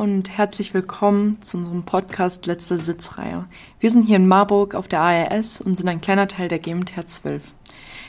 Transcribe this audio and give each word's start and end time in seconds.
und 0.00 0.30
herzlich 0.30 0.72
willkommen 0.72 1.42
zu 1.42 1.58
unserem 1.58 1.82
Podcast 1.82 2.46
Letzte 2.46 2.78
Sitzreihe. 2.78 3.44
Wir 3.80 3.90
sind 3.90 4.04
hier 4.04 4.16
in 4.16 4.26
Marburg 4.26 4.74
auf 4.74 4.88
der 4.88 5.02
ARS 5.02 5.60
und 5.60 5.74
sind 5.74 5.90
ein 5.90 6.00
kleiner 6.00 6.26
Teil 6.26 6.48
der 6.48 6.58
GMTR 6.58 7.04
12. 7.04 7.44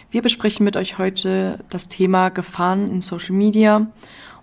Wir 0.09 0.21
besprechen 0.21 0.63
mit 0.63 0.77
euch 0.77 0.97
heute 0.99 1.59
das 1.69 1.89
Thema 1.89 2.29
Gefahren 2.29 2.89
in 2.89 3.01
Social 3.01 3.35
Media 3.35 3.87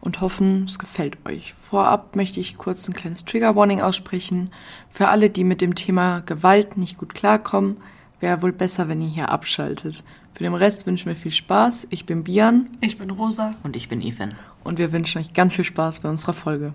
und 0.02 0.20
hoffen, 0.20 0.64
es 0.64 0.78
gefällt 0.78 1.16
euch. 1.26 1.54
Vorab 1.54 2.16
möchte 2.16 2.38
ich 2.38 2.58
kurz 2.58 2.86
ein 2.86 2.92
kleines 2.92 3.24
Trigger 3.24 3.56
Warning 3.56 3.80
aussprechen. 3.80 4.50
Für 4.90 5.08
alle, 5.08 5.30
die 5.30 5.44
mit 5.44 5.62
dem 5.62 5.74
Thema 5.74 6.20
Gewalt 6.20 6.76
nicht 6.76 6.98
gut 6.98 7.14
klarkommen, 7.14 7.78
wäre 8.20 8.42
wohl 8.42 8.52
besser, 8.52 8.88
wenn 8.88 9.00
ihr 9.00 9.08
hier 9.08 9.30
abschaltet. 9.30 10.04
Für 10.34 10.44
den 10.44 10.52
Rest 10.52 10.84
wünschen 10.84 11.06
wir 11.06 11.16
viel 11.16 11.32
Spaß. 11.32 11.86
Ich 11.88 12.04
bin 12.04 12.24
Bian. 12.24 12.68
Ich 12.82 12.98
bin 12.98 13.08
Rosa. 13.08 13.52
Und 13.62 13.74
ich 13.74 13.88
bin 13.88 14.02
Ethan. 14.02 14.34
Und 14.64 14.78
wir 14.78 14.92
wünschen 14.92 15.18
euch 15.18 15.32
ganz 15.32 15.54
viel 15.54 15.64
Spaß 15.64 16.00
bei 16.00 16.10
unserer 16.10 16.34
Folge. 16.34 16.74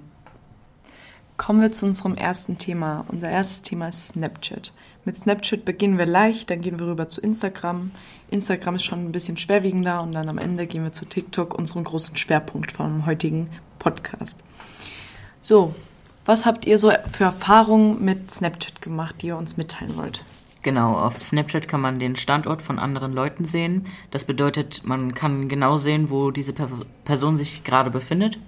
Kommen 1.36 1.62
wir 1.62 1.72
zu 1.72 1.88
unserem 1.88 2.14
ersten 2.14 2.60
Thema. 2.60 3.06
Unser 3.08 3.30
erstes 3.30 3.64
Thema 3.64 3.88
ist 3.90 4.10
Snapchat. 4.10 4.72
Mit 5.04 5.18
Snapchat 5.18 5.66
beginnen 5.66 5.98
wir 5.98 6.06
leicht, 6.06 6.50
dann 6.50 6.62
gehen 6.62 6.80
wir 6.80 6.86
rüber 6.86 7.08
zu 7.08 7.22
Instagram. 7.22 7.92
Instagram 8.30 8.76
ist 8.76 8.84
schon 8.84 9.06
ein 9.06 9.12
bisschen 9.12 9.38
schwerwiegender 9.38 10.02
und 10.04 10.12
dann 10.12 10.30
am 10.30 10.38
Ende 10.38 10.68
gehen 10.68 10.84
wir 10.84 10.94
zu 10.94 11.06
TikTok, 11.06 11.58
unserem 11.58 11.84
großen 11.84 12.18
Schwerpunkt 12.18 12.72
vom 12.72 13.08
heutigen 13.08 13.50
Podcast. 13.80 14.40
So, 15.42 15.74
was 16.26 16.46
habt 16.46 16.68
ihr 16.68 16.78
so 16.78 16.92
für 17.12 17.26
Erfahrungen 17.26 18.06
mit 18.06 18.30
Snapchat 18.30 18.82
gemacht, 18.82 19.16
die 19.22 19.28
ihr 19.28 19.38
uns 19.38 19.58
mitteilen 19.58 19.98
wollt? 19.98 20.24
Genau, 20.62 20.94
auf 20.94 21.22
Snapchat 21.22 21.68
kann 21.68 21.82
man 21.82 22.00
den 22.00 22.16
Standort 22.16 22.62
von 22.62 22.80
anderen 22.80 23.12
Leuten 23.12 23.44
sehen. 23.44 23.84
Das 24.12 24.24
bedeutet, 24.24 24.86
man 24.86 25.14
kann 25.14 25.50
genau 25.50 25.78
sehen, 25.78 26.10
wo 26.10 26.32
diese 26.32 26.54
Person 26.54 27.36
sich 27.36 27.66
gerade 27.66 27.90
befindet. 27.90 28.40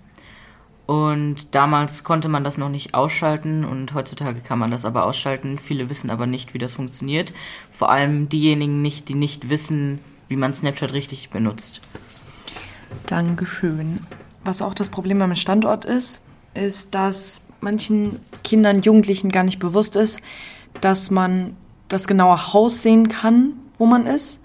Und 0.86 1.55
damals 1.55 2.03
konnte 2.03 2.30
man 2.30 2.44
das 2.44 2.58
noch 2.58 2.69
nicht 2.69 2.94
ausschalten 2.94 3.66
und 3.66 3.94
heutzutage 3.95 4.41
kann 4.41 4.59
man 4.59 4.69
das 4.69 4.86
aber 4.86 5.05
ausschalten. 5.05 5.58
Viele 5.58 5.89
wissen 5.89 6.11
aber 6.11 6.28
nicht, 6.28 6.53
wie 6.53 6.59
das 6.59 6.73
funktioniert. 6.73 7.33
Vor 7.72 7.89
allem 7.89 8.30
diejenigen 8.30 8.81
nicht, 8.81 9.09
die 9.09 9.16
nicht 9.16 9.50
wissen, 9.50 10.00
wie 10.28 10.36
man 10.36 10.53
Snapchat 10.53 10.94
richtig 10.94 11.31
benutzt. 11.31 11.81
Dankeschön. 13.08 14.00
Was 14.44 14.61
auch 14.61 14.75
das 14.75 14.89
Problem 14.89 15.17
beim 15.17 15.36
Standort 15.36 15.86
ist, 15.86 16.22
ist, 16.53 16.94
dass 16.94 17.41
manchen 17.61 18.19
Kindern, 18.44 18.83
Jugendlichen 18.83 19.30
gar 19.31 19.44
nicht 19.44 19.59
bewusst 19.59 19.95
ist, 19.95 20.22
dass 20.81 21.09
man 21.09 21.56
das 21.88 22.08
genaue 22.08 22.53
Haus 22.53 22.83
sehen 22.83 23.09
kann, 23.09 23.53
wo 23.78 23.88
man 23.88 24.06
ist. 24.06 24.39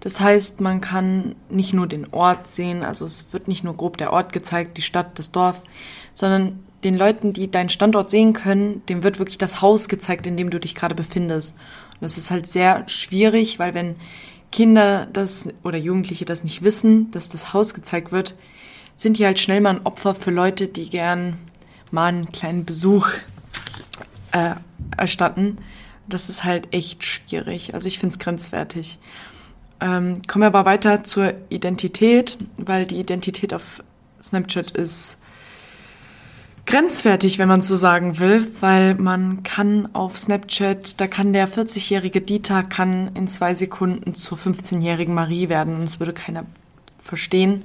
Das 0.00 0.20
heißt, 0.20 0.60
man 0.60 0.80
kann 0.80 1.34
nicht 1.48 1.72
nur 1.72 1.86
den 1.86 2.12
Ort 2.12 2.48
sehen, 2.48 2.84
also 2.84 3.04
es 3.06 3.32
wird 3.32 3.48
nicht 3.48 3.64
nur 3.64 3.76
grob 3.76 3.96
der 3.96 4.12
Ort 4.12 4.32
gezeigt, 4.32 4.76
die 4.76 4.82
Stadt, 4.82 5.18
das 5.18 5.32
Dorf, 5.32 5.62
sondern 6.14 6.60
den 6.84 6.96
Leuten, 6.96 7.32
die 7.32 7.50
deinen 7.50 7.68
Standort 7.68 8.10
sehen 8.10 8.32
können, 8.32 8.82
dem 8.86 9.02
wird 9.02 9.18
wirklich 9.18 9.38
das 9.38 9.62
Haus 9.62 9.88
gezeigt, 9.88 10.26
in 10.26 10.36
dem 10.36 10.50
du 10.50 10.60
dich 10.60 10.74
gerade 10.74 10.94
befindest. 10.94 11.56
Und 11.94 12.02
das 12.02 12.18
ist 12.18 12.30
halt 12.30 12.46
sehr 12.46 12.88
schwierig, 12.88 13.58
weil 13.58 13.74
wenn 13.74 13.96
Kinder 14.52 15.06
das 15.12 15.48
oder 15.64 15.78
Jugendliche 15.78 16.24
das 16.24 16.44
nicht 16.44 16.62
wissen, 16.62 17.10
dass 17.10 17.28
das 17.28 17.52
Haus 17.52 17.74
gezeigt 17.74 18.12
wird, 18.12 18.36
sind 18.94 19.18
die 19.18 19.26
halt 19.26 19.38
schnell 19.38 19.60
mal 19.60 19.70
ein 19.70 19.86
Opfer 19.86 20.14
für 20.14 20.30
Leute, 20.30 20.68
die 20.68 20.88
gern 20.88 21.38
mal 21.90 22.06
einen 22.06 22.30
kleinen 22.32 22.64
Besuch 22.64 23.08
äh, 24.32 24.54
erstatten. 24.96 25.56
Das 26.08 26.28
ist 26.28 26.44
halt 26.44 26.72
echt 26.72 27.04
schwierig. 27.04 27.74
Also 27.74 27.88
ich 27.88 27.98
finde 27.98 28.12
es 28.12 28.18
grenzwertig. 28.18 28.98
Ähm, 29.80 30.22
kommen 30.26 30.42
wir 30.42 30.46
aber 30.46 30.64
weiter 30.64 31.04
zur 31.04 31.34
Identität, 31.48 32.38
weil 32.56 32.86
die 32.86 32.98
Identität 32.98 33.52
auf 33.52 33.82
Snapchat 34.22 34.70
ist 34.70 35.18
grenzwertig, 36.66 37.38
wenn 37.38 37.48
man 37.48 37.62
so 37.62 37.76
sagen 37.76 38.18
will, 38.18 38.46
weil 38.60 38.94
man 38.96 39.42
kann 39.42 39.88
auf 39.94 40.18
Snapchat, 40.18 41.00
da 41.00 41.06
kann 41.06 41.32
der 41.32 41.48
40-jährige 41.48 42.20
Dieter 42.20 42.62
kann 42.64 43.10
in 43.14 43.28
zwei 43.28 43.54
Sekunden 43.54 44.14
zur 44.14 44.36
15-jährigen 44.36 45.14
Marie 45.14 45.48
werden 45.48 45.76
und 45.76 45.84
es 45.84 46.00
würde 46.00 46.12
keiner 46.12 46.44
verstehen. 46.98 47.64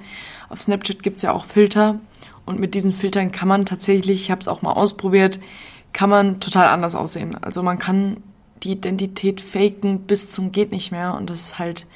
Auf 0.50 0.62
Snapchat 0.62 1.02
gibt's 1.02 1.24
ja 1.24 1.32
auch 1.32 1.46
Filter 1.46 2.00
und 2.46 2.60
mit 2.60 2.76
diesen 2.76 2.94
Filtern 2.94 3.32
kann 3.32 3.48
man 3.48 3.66
tatsächlich, 3.66 4.22
ich 4.22 4.32
habe 4.32 4.42
es 4.42 4.48
auch 4.48 4.62
mal 4.62 4.74
ausprobiert, 4.74 5.40
kann 5.94 6.10
man 6.10 6.40
total 6.40 6.68
anders 6.68 6.96
aussehen. 6.96 7.36
Also 7.42 7.64
man 7.64 7.80
kann 7.80 8.18
die 8.64 8.74
Identität 8.74 9.42
faken 9.42 10.02
bis 10.02 10.32
zum 10.32 10.52
geht 10.52 10.72
nicht 10.72 10.92
mehr 10.92 11.16
und 11.16 11.30
das 11.30 11.42
ist 11.42 11.60
halt 11.60 11.88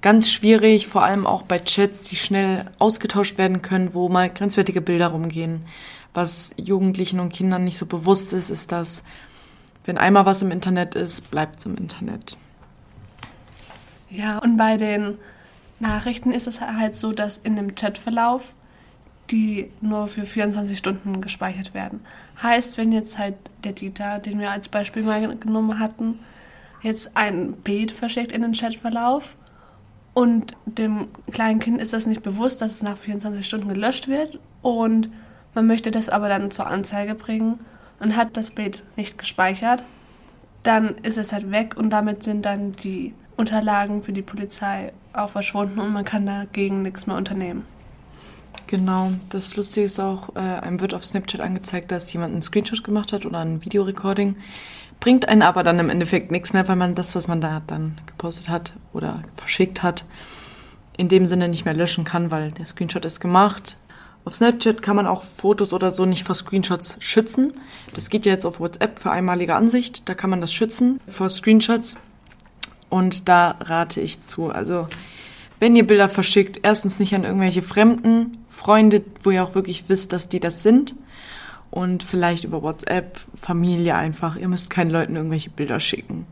ganz 0.00 0.30
schwierig, 0.30 0.88
vor 0.88 1.04
allem 1.04 1.26
auch 1.26 1.42
bei 1.42 1.58
Chats, 1.58 2.02
die 2.02 2.16
schnell 2.16 2.70
ausgetauscht 2.78 3.38
werden 3.38 3.62
können, 3.62 3.94
wo 3.94 4.08
mal 4.08 4.28
grenzwertige 4.28 4.80
Bilder 4.80 5.08
rumgehen. 5.08 5.64
Was 6.12 6.52
Jugendlichen 6.56 7.20
und 7.20 7.32
Kindern 7.32 7.64
nicht 7.64 7.78
so 7.78 7.86
bewusst 7.86 8.32
ist, 8.32 8.50
ist, 8.50 8.72
dass 8.72 9.04
wenn 9.84 9.98
einmal 9.98 10.26
was 10.26 10.42
im 10.42 10.50
Internet 10.50 10.94
ist, 10.94 11.30
bleibt 11.30 11.60
es 11.60 11.66
im 11.66 11.76
Internet. 11.76 12.36
Ja, 14.10 14.38
und 14.38 14.56
bei 14.56 14.76
den 14.76 15.16
Nachrichten 15.80 16.32
ist 16.32 16.46
es 16.46 16.60
halt 16.60 16.96
so, 16.96 17.12
dass 17.12 17.38
in 17.38 17.56
dem 17.56 17.74
Chatverlauf 17.74 18.52
die 19.30 19.70
nur 19.80 20.08
für 20.08 20.26
24 20.26 20.76
Stunden 20.76 21.20
gespeichert 21.20 21.74
werden. 21.74 22.00
Heißt, 22.42 22.76
wenn 22.76 22.92
jetzt 22.92 23.18
halt 23.18 23.34
der 23.64 23.72
Dieter, 23.72 24.18
den 24.18 24.38
wir 24.38 24.50
als 24.50 24.68
Beispiel 24.68 25.02
mal 25.02 25.36
genommen 25.36 25.78
hatten, 25.78 26.18
jetzt 26.82 27.16
ein 27.16 27.52
Bild 27.52 27.92
verschickt 27.92 28.32
in 28.32 28.42
den 28.42 28.52
Chatverlauf 28.52 29.36
und 30.14 30.54
dem 30.66 31.08
kleinen 31.30 31.60
Kind 31.60 31.80
ist 31.80 31.92
das 31.92 32.06
nicht 32.06 32.22
bewusst, 32.22 32.60
dass 32.60 32.72
es 32.72 32.82
nach 32.82 32.96
24 32.96 33.46
Stunden 33.46 33.68
gelöscht 33.68 34.08
wird 34.08 34.38
und 34.60 35.08
man 35.54 35.66
möchte 35.66 35.90
das 35.90 36.08
aber 36.08 36.28
dann 36.28 36.50
zur 36.50 36.66
Anzeige 36.66 37.14
bringen 37.14 37.60
und 38.00 38.16
hat 38.16 38.36
das 38.36 38.50
Bild 38.50 38.84
nicht 38.96 39.16
gespeichert, 39.16 39.82
dann 40.62 40.96
ist 40.98 41.18
es 41.18 41.32
halt 41.32 41.50
weg 41.50 41.76
und 41.76 41.90
damit 41.90 42.22
sind 42.22 42.44
dann 42.44 42.72
die 42.72 43.14
Unterlagen 43.36 44.02
für 44.02 44.12
die 44.12 44.22
Polizei 44.22 44.92
auch 45.12 45.30
verschwunden 45.30 45.78
und 45.80 45.92
man 45.92 46.04
kann 46.04 46.26
dagegen 46.26 46.82
nichts 46.82 47.06
mehr 47.06 47.16
unternehmen. 47.16 47.64
Genau, 48.66 49.12
das 49.28 49.56
Lustige 49.56 49.86
ist 49.86 50.00
auch, 50.00 50.34
äh, 50.34 50.38
einem 50.38 50.80
wird 50.80 50.94
auf 50.94 51.04
Snapchat 51.04 51.40
angezeigt, 51.40 51.92
dass 51.92 52.12
jemand 52.12 52.32
einen 52.32 52.42
Screenshot 52.42 52.82
gemacht 52.82 53.12
hat 53.12 53.26
oder 53.26 53.40
ein 53.40 53.64
Videorecording. 53.64 54.36
Bringt 55.00 55.28
einen 55.28 55.42
aber 55.42 55.62
dann 55.62 55.78
im 55.78 55.90
Endeffekt 55.90 56.30
nichts 56.30 56.52
mehr, 56.52 56.68
weil 56.68 56.76
man 56.76 56.94
das, 56.94 57.14
was 57.14 57.28
man 57.28 57.40
da 57.40 57.60
dann 57.66 57.98
gepostet 58.06 58.48
hat 58.48 58.72
oder 58.92 59.22
verschickt 59.36 59.82
hat, 59.82 60.04
in 60.96 61.08
dem 61.08 61.26
Sinne 61.26 61.48
nicht 61.48 61.64
mehr 61.64 61.74
löschen 61.74 62.04
kann, 62.04 62.30
weil 62.30 62.50
der 62.52 62.66
Screenshot 62.66 63.04
ist 63.04 63.20
gemacht. 63.20 63.76
Auf 64.24 64.36
Snapchat 64.36 64.82
kann 64.82 64.94
man 64.94 65.06
auch 65.08 65.24
Fotos 65.24 65.72
oder 65.72 65.90
so 65.90 66.06
nicht 66.06 66.22
vor 66.22 66.36
Screenshots 66.36 66.96
schützen. 67.00 67.54
Das 67.92 68.08
geht 68.08 68.24
ja 68.24 68.32
jetzt 68.32 68.46
auf 68.46 68.60
WhatsApp 68.60 69.00
für 69.00 69.10
einmalige 69.10 69.56
Ansicht. 69.56 70.08
Da 70.08 70.14
kann 70.14 70.30
man 70.30 70.40
das 70.40 70.52
schützen 70.52 71.00
vor 71.08 71.28
Screenshots. 71.28 71.96
Und 72.88 73.28
da 73.28 73.56
rate 73.60 74.00
ich 74.00 74.20
zu. 74.20 74.50
Also 74.50 74.86
wenn 75.58 75.74
ihr 75.74 75.86
Bilder 75.86 76.08
verschickt, 76.08 76.60
erstens 76.62 77.00
nicht 77.00 77.14
an 77.14 77.24
irgendwelche 77.24 77.62
fremden 77.62 78.41
Freunde, 78.52 79.02
wo 79.22 79.30
ihr 79.30 79.42
auch 79.42 79.54
wirklich 79.54 79.88
wisst, 79.88 80.12
dass 80.12 80.28
die 80.28 80.38
das 80.38 80.62
sind. 80.62 80.94
Und 81.70 82.02
vielleicht 82.02 82.44
über 82.44 82.62
WhatsApp, 82.62 83.18
Familie 83.34 83.94
einfach. 83.94 84.36
Ihr 84.36 84.48
müsst 84.48 84.68
keinen 84.68 84.90
Leuten 84.90 85.16
irgendwelche 85.16 85.48
Bilder 85.48 85.80
schicken. 85.80 86.26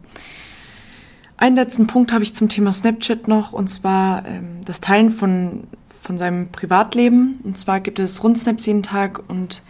Einen 1.38 1.56
letzten 1.56 1.86
Punkt 1.86 2.12
habe 2.12 2.22
ich 2.22 2.34
zum 2.34 2.50
Thema 2.50 2.72
Snapchat 2.72 3.26
noch, 3.26 3.54
und 3.54 3.68
zwar 3.68 4.26
ähm, 4.26 4.60
das 4.66 4.82
Teilen 4.82 5.08
von, 5.08 5.64
von 5.88 6.18
seinem 6.18 6.52
Privatleben. 6.52 7.40
Und 7.42 7.56
zwar 7.56 7.80
gibt 7.80 7.98
es 7.98 8.22
Rundsnaps 8.22 8.66
jeden 8.66 8.82
Tag 8.82 9.22
und 9.28 9.62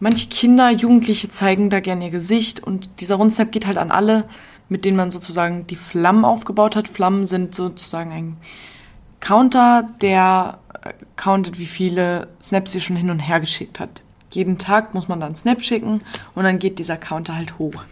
manche 0.00 0.28
Kinder, 0.28 0.70
Jugendliche 0.70 1.28
zeigen 1.28 1.68
da 1.68 1.80
gerne 1.80 2.06
ihr 2.06 2.10
Gesicht 2.10 2.60
und 2.60 2.88
dieser 3.00 3.16
Rundsnap 3.16 3.52
geht 3.52 3.66
halt 3.66 3.76
an 3.76 3.90
alle, 3.90 4.24
mit 4.70 4.86
denen 4.86 4.96
man 4.96 5.10
sozusagen 5.10 5.66
die 5.66 5.76
Flammen 5.76 6.24
aufgebaut 6.24 6.76
hat. 6.76 6.88
Flammen 6.88 7.26
sind 7.26 7.54
sozusagen 7.54 8.10
ein 8.10 8.36
Counter, 9.20 9.86
der 10.00 10.58
countet, 11.16 11.58
wie 11.58 11.66
viele 11.66 12.28
Snaps 12.42 12.72
sie 12.72 12.80
schon 12.80 12.96
hin 12.96 13.10
und 13.10 13.20
her 13.20 13.40
geschickt 13.40 13.80
hat. 13.80 14.02
Jeden 14.32 14.58
Tag 14.58 14.94
muss 14.94 15.08
man 15.08 15.20
dann 15.20 15.34
Snap 15.34 15.64
schicken 15.64 16.00
und 16.34 16.44
dann 16.44 16.58
geht 16.58 16.78
dieser 16.78 16.96
Counter 16.96 17.36
halt 17.36 17.58
hoch. 17.58 17.84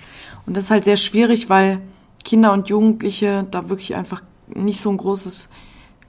Und 0.44 0.56
das 0.56 0.64
ist 0.64 0.70
halt 0.70 0.84
sehr 0.84 0.96
schwierig, 0.96 1.48
weil 1.48 1.80
Kinder 2.24 2.52
und 2.52 2.68
Jugendliche 2.68 3.46
da 3.50 3.68
wirklich 3.68 3.94
einfach 3.94 4.22
nicht 4.54 4.80
so 4.80 4.90
ein 4.90 4.96
großes 4.96 5.48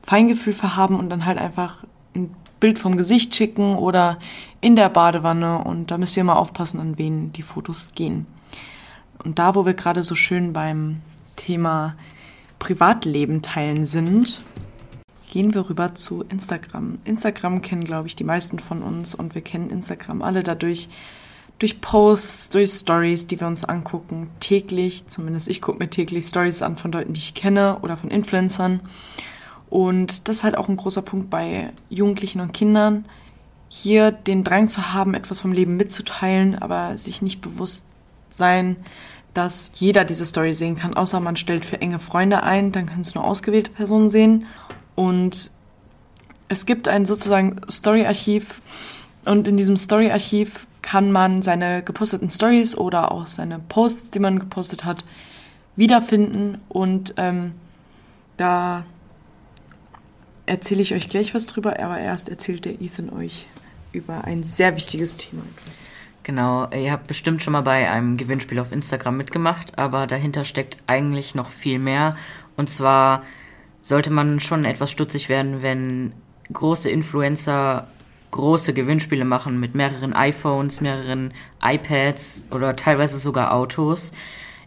Feingefühl 0.01 0.53
für 0.53 0.75
haben 0.75 0.99
und 0.99 1.09
dann 1.09 1.25
halt 1.25 1.37
einfach 1.37 1.83
ein 2.15 2.35
Bild 2.59 2.79
vom 2.79 2.97
Gesicht 2.97 3.35
schicken 3.35 3.75
oder 3.75 4.19
in 4.61 4.75
der 4.75 4.89
Badewanne 4.89 5.59
und 5.59 5.91
da 5.91 5.97
müsst 5.97 6.17
ihr 6.17 6.23
mal 6.23 6.35
aufpassen, 6.35 6.79
an 6.79 6.97
wen 6.97 7.33
die 7.33 7.41
Fotos 7.41 7.91
gehen. 7.93 8.25
Und 9.23 9.39
da, 9.39 9.55
wo 9.55 9.65
wir 9.65 9.73
gerade 9.73 10.03
so 10.03 10.15
schön 10.15 10.53
beim 10.53 11.01
Thema 11.35 11.95
Privatleben 12.59 13.41
teilen 13.41 13.85
sind, 13.85 14.41
gehen 15.33 15.55
wir 15.55 15.67
rüber 15.67 15.95
zu 15.95 16.23
Instagram. 16.29 16.99
Instagram 17.05 17.63
kennen, 17.63 17.83
glaube 17.83 18.07
ich, 18.07 18.15
die 18.15 18.23
meisten 18.23 18.59
von 18.59 18.83
uns 18.83 19.15
und 19.15 19.33
wir 19.33 19.41
kennen 19.41 19.71
Instagram 19.71 20.21
alle 20.21 20.43
dadurch, 20.43 20.89
durch 21.57 21.81
Posts, 21.81 22.49
durch 22.49 22.69
Stories, 22.69 23.25
die 23.25 23.39
wir 23.39 23.47
uns 23.47 23.63
angucken, 23.63 24.29
täglich, 24.39 25.07
zumindest 25.07 25.49
ich 25.49 25.59
gucke 25.59 25.79
mir 25.79 25.89
täglich 25.89 26.27
Stories 26.27 26.61
an 26.61 26.75
von 26.75 26.91
Leuten, 26.91 27.13
die 27.13 27.19
ich 27.19 27.33
kenne 27.33 27.79
oder 27.81 27.97
von 27.97 28.11
Influencern. 28.11 28.81
Und 29.71 30.27
das 30.27 30.37
ist 30.37 30.43
halt 30.43 30.55
auch 30.55 30.69
ein 30.69 30.77
großer 30.77 31.01
Punkt 31.01 31.31
bei 31.31 31.73
Jugendlichen 31.89 32.39
und 32.39 32.53
Kindern. 32.53 33.05
hier 33.69 34.11
den 34.11 34.43
Drang 34.43 34.67
zu 34.67 34.93
haben, 34.93 35.15
etwas 35.15 35.39
vom 35.39 35.51
Leben 35.51 35.77
mitzuteilen, 35.77 36.59
aber 36.59 36.95
sich 36.99 37.23
nicht 37.23 37.41
bewusst 37.41 37.87
sein, 38.29 38.75
dass 39.33 39.71
jeder 39.75 40.05
diese 40.05 40.25
Story 40.25 40.53
sehen 40.53 40.75
kann, 40.75 40.93
außer 40.93 41.19
man 41.19 41.35
stellt 41.35 41.65
für 41.65 41.81
enge 41.81 41.99
Freunde 41.99 42.43
ein, 42.43 42.71
dann 42.71 42.85
können 42.85 43.01
es 43.01 43.15
nur 43.15 43.23
ausgewählte 43.23 43.71
Personen 43.71 44.09
sehen. 44.09 44.45
Und 44.95 45.51
es 46.47 46.65
gibt 46.65 46.87
ein 46.87 47.05
sozusagen 47.05 47.61
Story-Archiv 47.69 48.61
und 49.25 49.47
in 49.47 49.57
diesem 49.57 49.77
Story-Archiv 49.77 50.67
kann 50.81 51.11
man 51.11 51.41
seine 51.41 51.81
geposteten 51.81 52.29
Stories 52.29 52.77
oder 52.77 53.11
auch 53.11 53.25
seine 53.25 53.59
Posts, 53.59 54.11
die 54.11 54.19
man 54.19 54.37
gepostet 54.39 54.85
hat, 54.85 55.05
wiederfinden. 55.75 56.59
Und 56.67 57.13
ähm, 57.17 57.53
da 58.37 58.85
erzähle 60.45 60.81
ich 60.81 60.93
euch 60.93 61.09
gleich 61.09 61.33
was 61.33 61.47
drüber, 61.47 61.79
aber 61.79 61.99
erst 61.99 62.29
erzählt 62.29 62.65
der 62.65 62.81
Ethan 62.81 63.09
euch 63.09 63.47
über 63.93 64.25
ein 64.25 64.43
sehr 64.43 64.75
wichtiges 64.75 65.15
Thema 65.17 65.43
etwas. 65.57 65.87
Genau, 66.23 66.69
ihr 66.71 66.91
habt 66.91 67.07
bestimmt 67.07 67.43
schon 67.43 67.53
mal 67.53 67.61
bei 67.61 67.89
einem 67.89 68.17
Gewinnspiel 68.17 68.59
auf 68.59 68.71
Instagram 68.71 69.17
mitgemacht, 69.17 69.77
aber 69.77 70.07
dahinter 70.07 70.45
steckt 70.45 70.77
eigentlich 70.87 71.35
noch 71.35 71.49
viel 71.49 71.79
mehr. 71.79 72.17
Und 72.55 72.69
zwar 72.69 73.23
sollte 73.83 74.09
man 74.09 74.39
schon 74.39 74.65
etwas 74.65 74.89
stutzig 74.89 75.29
werden, 75.29 75.61
wenn 75.61 76.13
große 76.51 76.89
Influencer 76.89 77.87
große 78.31 78.73
Gewinnspiele 78.73 79.25
machen 79.25 79.59
mit 79.59 79.75
mehreren 79.75 80.13
iPhones, 80.13 80.81
mehreren 80.81 81.33
iPads 81.63 82.45
oder 82.49 82.75
teilweise 82.75 83.19
sogar 83.19 83.53
Autos. 83.53 84.11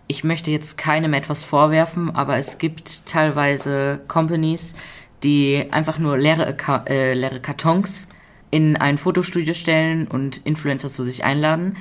Ich 0.06 0.22
möchte 0.22 0.52
jetzt 0.52 0.78
keinem 0.78 1.12
etwas 1.14 1.42
vorwerfen, 1.42 2.14
aber 2.14 2.36
es 2.36 2.58
gibt 2.58 3.06
teilweise 3.06 4.00
Companies, 4.06 4.76
die 5.24 5.66
einfach 5.72 5.98
nur 5.98 6.16
leere, 6.16 6.56
äh, 6.88 7.14
leere 7.14 7.40
Kartons 7.40 8.08
in 8.52 8.76
ein 8.76 8.98
Fotostudio 8.98 9.52
stellen 9.52 10.06
und 10.06 10.38
Influencer 10.46 10.88
zu 10.88 11.02
sich 11.02 11.24
einladen. 11.24 11.76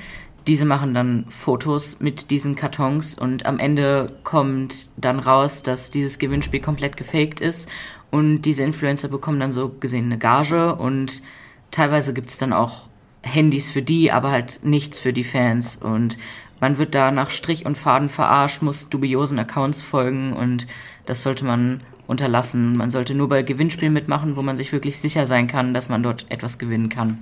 Diese 0.48 0.66
machen 0.66 0.94
dann 0.94 1.26
Fotos 1.30 2.00
mit 2.00 2.30
diesen 2.30 2.56
Kartons 2.56 3.18
und 3.18 3.46
am 3.46 3.58
Ende 3.58 4.16
kommt 4.24 4.90
dann 4.96 5.20
raus, 5.20 5.64
dass 5.64 5.90
dieses 5.90 6.20
Gewinnspiel 6.20 6.62
komplett 6.62 6.98
gefaked 6.98 7.42
ist 7.42 7.70
und 8.12 8.44
diese 8.44 8.64
Influencer 8.64 9.08
bekommen 9.08 9.40
dann 9.40 9.52
so 9.52 9.70
gesehen 9.70 10.06
eine 10.06 10.20
Gage 10.20 10.76
und 10.76 11.24
teilweise 11.72 12.14
gibt 12.14 12.30
es 12.30 12.38
dann 12.38 12.54
auch 12.54 12.90
Handys 13.24 13.72
für 13.72 13.82
die, 13.82 14.12
aber 14.12 14.30
halt 14.30 14.60
nichts 14.64 15.00
für 15.00 15.14
die 15.14 15.24
Fans 15.24 15.78
und 15.78 16.20
man 16.62 16.78
wird 16.78 16.96
da 16.96 17.12
nach 17.12 17.32
Strich 17.32 17.66
und 17.66 17.78
Faden 17.78 18.10
verarscht, 18.10 18.62
muss 18.62 18.90
dubiosen 18.90 19.40
Accounts 19.40 19.82
folgen 19.82 20.34
und 20.34 20.68
das 21.06 21.24
sollte 21.24 21.44
man 21.44 21.82
unterlassen. 22.08 22.78
Man 22.78 22.90
sollte 22.92 23.14
nur 23.14 23.30
bei 23.30 23.44
Gewinnspielen 23.44 23.94
mitmachen, 23.94 24.36
wo 24.36 24.42
man 24.42 24.56
sich 24.56 24.72
wirklich 24.72 25.00
sicher 25.00 25.26
sein 25.26 25.48
kann, 25.48 25.74
dass 25.74 25.90
man 25.90 26.04
dort 26.04 26.26
etwas 26.30 26.58
gewinnen 26.58 26.90
kann. 26.90 27.20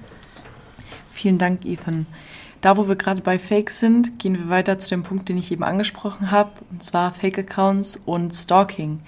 Vielen 1.11 1.37
Dank, 1.37 1.65
Ethan. 1.65 2.05
Da, 2.63 2.77
wo 2.77 2.87
wir 2.87 2.95
gerade 2.95 3.19
bei 3.19 3.39
Fake 3.39 3.71
sind, 3.71 4.19
gehen 4.19 4.37
wir 4.39 4.47
weiter 4.47 4.79
zu 4.79 4.87
dem 4.87 5.03
Punkt, 5.03 5.27
den 5.27 5.37
ich 5.37 5.51
eben 5.51 5.65
angesprochen 5.65 6.31
habe, 6.31 6.51
und 6.71 6.81
zwar 6.81 7.11
Fake-Accounts 7.11 7.99
und 8.05 8.33
Stalking. 8.33 9.01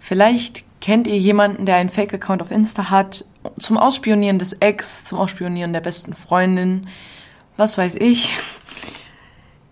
Vielleicht 0.00 0.64
kennt 0.80 1.06
ihr 1.06 1.18
jemanden, 1.18 1.66
der 1.66 1.76
einen 1.76 1.90
Fake-Account 1.90 2.40
auf 2.40 2.50
Insta 2.50 2.88
hat, 2.88 3.26
zum 3.58 3.76
Ausspionieren 3.76 4.38
des 4.38 4.54
Ex, 4.54 5.04
zum 5.04 5.18
Ausspionieren 5.18 5.74
der 5.74 5.82
besten 5.82 6.14
Freundin, 6.14 6.86
was 7.58 7.76
weiß 7.76 7.96
ich. 7.96 8.34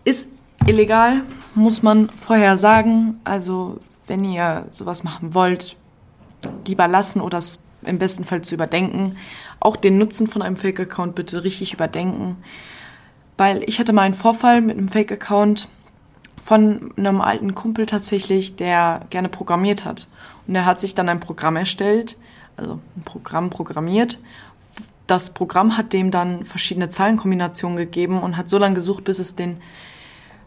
Ist 0.05 0.29
illegal, 0.67 1.23
muss 1.55 1.83
man 1.83 2.11
vorher 2.11 2.59
sagen. 2.59 3.19
Also 3.25 3.81
wenn 4.07 4.25
ihr 4.25 4.67
sowas 4.71 5.05
machen 5.05 5.33
wollt, 5.33 5.79
lieber 6.67 6.87
lassen 6.87 7.23
oder 7.23 7.39
es 7.39 7.61
im 7.83 7.97
besten 7.97 8.27
Fall 8.27 8.43
zu 8.43 8.55
überdenken. 8.55 9.17
Auch 9.59 9.77
den 9.77 9.97
Nutzen 9.97 10.27
von 10.27 10.43
einem 10.43 10.57
Fake-Account 10.57 11.15
bitte 11.15 11.45
richtig 11.45 11.73
überdenken. 11.73 12.37
Weil 13.37 13.63
ich 13.67 13.79
hatte 13.79 13.93
mal 13.93 14.03
einen 14.03 14.15
Vorfall 14.15 14.61
mit 14.61 14.79
einem 14.79 14.89
Fake-Account 14.89 15.69
von 16.43 16.93
einem 16.97 17.21
alten 17.21 17.55
Kumpel 17.55 17.87
tatsächlich, 17.87 18.57
der 18.57 19.03
gerne 19.11 19.29
programmiert 19.29 19.85
hat. 19.85 20.09
Und 20.47 20.55
er 20.55 20.65
hat 20.65 20.81
sich 20.81 20.95
dann 20.95 21.09
ein 21.09 21.21
Programm 21.21 21.57
erstellt, 21.57 22.17
also 22.57 22.79
ein 22.97 23.03
Programm 23.05 23.51
programmiert. 23.51 24.19
Das 25.07 25.31
Programm 25.31 25.77
hat 25.77 25.93
dem 25.93 26.11
dann 26.11 26.45
verschiedene 26.45 26.89
Zahlenkombinationen 26.89 27.77
gegeben 27.77 28.23
und 28.23 28.37
hat 28.37 28.49
so 28.49 28.59
lange 28.59 28.75
gesucht, 28.75 29.05
bis 29.05 29.19
es 29.19 29.37
den, 29.37 29.61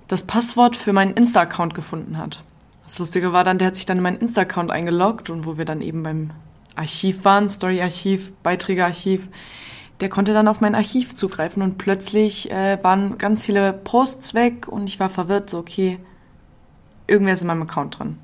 das 0.08 0.24
Passwort 0.24 0.76
für 0.76 0.94
meinen 0.94 1.14
Insta-Account 1.14 1.74
gefunden 1.74 2.18
hat. 2.18 2.44
Das 2.84 2.98
Lustige 3.00 3.34
war 3.34 3.44
dann, 3.44 3.58
der 3.58 3.68
hat 3.68 3.76
sich 3.76 3.86
dann 3.86 3.98
in 3.98 4.04
meinen 4.04 4.18
Insta-Account 4.18 4.72
eingeloggt 4.72 5.30
und 5.30 5.46
wo 5.46 5.58
wir 5.58 5.66
dann 5.66 5.82
eben 5.82 6.04
beim 6.04 6.32
Archiv 6.76 7.26
waren, 7.26 7.50
Story-Archiv, 7.50 8.32
Beiträge-Archiv, 8.42 9.28
der 10.02 10.10
konnte 10.10 10.34
dann 10.34 10.48
auf 10.48 10.62
mein 10.62 10.76
Archiv 10.76 11.16
zugreifen 11.16 11.62
und 11.62 11.78
plötzlich 11.78 12.52
äh, 12.52 12.82
waren 12.84 13.18
ganz 13.18 13.46
viele 13.46 13.74
Posts 13.74 14.34
weg 14.34 14.68
und 14.68 14.88
ich 14.88 15.00
war 15.00 15.10
verwirrt, 15.10 15.50
so 15.50 15.58
okay, 15.58 16.00
irgendwer 17.08 17.34
ist 17.34 17.42
in 17.42 17.48
meinem 17.48 17.64
Account 17.64 18.00
drin. 18.00 18.18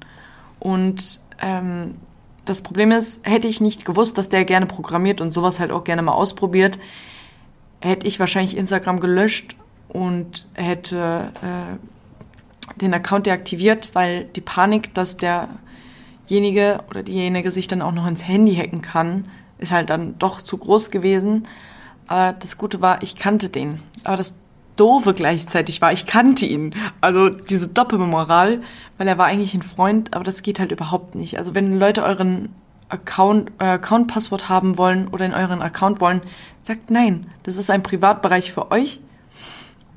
Und 0.60 1.22
ähm, 1.42 1.96
das 2.46 2.62
Problem 2.62 2.92
ist, 2.92 3.28
hätte 3.28 3.48
ich 3.48 3.60
nicht 3.60 3.86
gewusst, 3.86 4.18
dass 4.18 4.30
der 4.30 4.46
gerne 4.46 4.68
programmiert 4.68 5.20
und 5.20 5.32
sowas 5.32 5.60
halt 5.60 5.72
auch 5.72 5.84
gerne 5.84 6.02
mal 6.02 6.14
ausprobiert, 6.14 6.80
hätte 7.82 8.08
ich 8.08 8.20
wahrscheinlich 8.20 8.56
Instagram 8.56 9.00
gelöscht 9.00 9.56
und 9.90 10.48
hätte 10.54 11.32
äh, 11.42 12.80
den 12.80 12.94
Account 12.94 13.26
deaktiviert, 13.26 13.94
weil 13.94 14.26
die 14.26 14.42
Panik, 14.42 14.94
dass 14.94 15.18
derjenige 15.18 16.80
oder 16.90 17.04
diejenige 17.04 17.52
sich 17.52 17.68
dann 17.68 17.82
auch 17.82 17.92
noch 17.92 18.08
ins 18.08 18.28
Handy 18.28 18.56
hacken 18.56 18.82
kann, 18.82 19.30
ist 19.58 19.72
halt 19.72 19.90
dann 19.90 20.18
doch 20.20 20.42
zu 20.42 20.58
groß 20.58 20.92
gewesen. 20.92 21.48
Aber 22.08 22.34
das 22.34 22.58
Gute 22.58 22.82
war, 22.82 23.02
ich 23.04 23.16
kannte 23.16 23.50
den. 23.50 23.80
Aber 24.04 24.18
das 24.18 24.38
Doofe 24.76 25.14
gleichzeitig 25.14 25.82
war, 25.82 25.92
ich 25.94 26.06
kannte 26.06 26.46
ihn. 26.46 26.76
Also 27.02 27.30
diese 27.30 27.70
Doppelmoral, 27.70 28.62
weil 28.98 29.08
er 29.08 29.18
war 29.18 29.28
eigentlich 29.28 29.54
ein 29.54 29.62
Freund, 29.62 30.14
aber 30.14 30.24
das 30.24 30.44
geht 30.44 30.60
halt 30.60 30.72
überhaupt 30.72 31.16
nicht. 31.16 31.38
Also 31.38 31.56
wenn 31.56 31.80
Leute 31.80 32.04
euren 32.04 32.50
Account, 32.90 33.52
äh, 33.60 33.66
Account-Passwort 33.66 34.50
haben 34.50 34.78
wollen 34.78 35.08
oder 35.08 35.26
in 35.26 35.34
euren 35.34 35.62
Account 35.62 36.02
wollen, 36.02 36.22
sagt 36.62 36.92
nein. 36.92 37.28
Das 37.44 37.58
ist 37.58 37.70
ein 37.70 37.84
Privatbereich 37.84 38.52
für 38.52 38.72
euch 38.72 39.00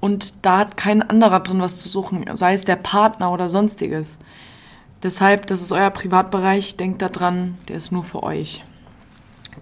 und 0.00 0.46
da 0.46 0.58
hat 0.58 0.76
kein 0.76 1.02
anderer 1.02 1.40
drin 1.40 1.60
was 1.60 1.78
zu 1.78 1.88
suchen, 1.88 2.24
sei 2.34 2.54
es 2.54 2.64
der 2.64 2.76
Partner 2.76 3.32
oder 3.32 3.48
sonstiges. 3.48 4.18
Deshalb, 5.02 5.46
das 5.46 5.62
ist 5.62 5.72
euer 5.72 5.90
Privatbereich, 5.90 6.76
denkt 6.76 7.02
daran, 7.02 7.56
der 7.68 7.76
ist 7.76 7.92
nur 7.92 8.04
für 8.04 8.22
euch. 8.22 8.64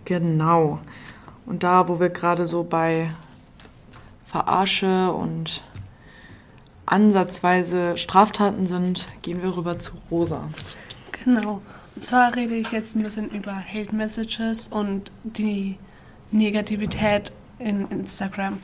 Genau. 0.07 0.79
Und 1.45 1.63
da, 1.63 1.89
wo 1.89 2.01
wir 2.01 2.09
gerade 2.09 2.47
so 2.47 2.65
bei 2.65 3.11
Verarsche 4.25 5.13
und 5.13 5.63
ansatzweise 6.87 7.97
Straftaten 7.97 8.67
sind, 8.67 9.09
gehen 9.23 9.43
wir 9.43 9.57
rüber 9.57 9.79
zu 9.79 9.93
Rosa. 10.11 10.49
Genau. 11.25 11.61
Und 11.95 12.03
zwar 12.03 12.35
rede 12.35 12.55
ich 12.55 12.73
jetzt 12.73 12.97
ein 12.97 13.03
bisschen 13.03 13.31
über 13.31 13.55
Hate 13.55 13.95
Messages 13.95 14.69
und 14.69 15.11
die 15.25 15.77
Negativität 16.31 17.33
in 17.59 17.89
Instagram. 17.89 18.59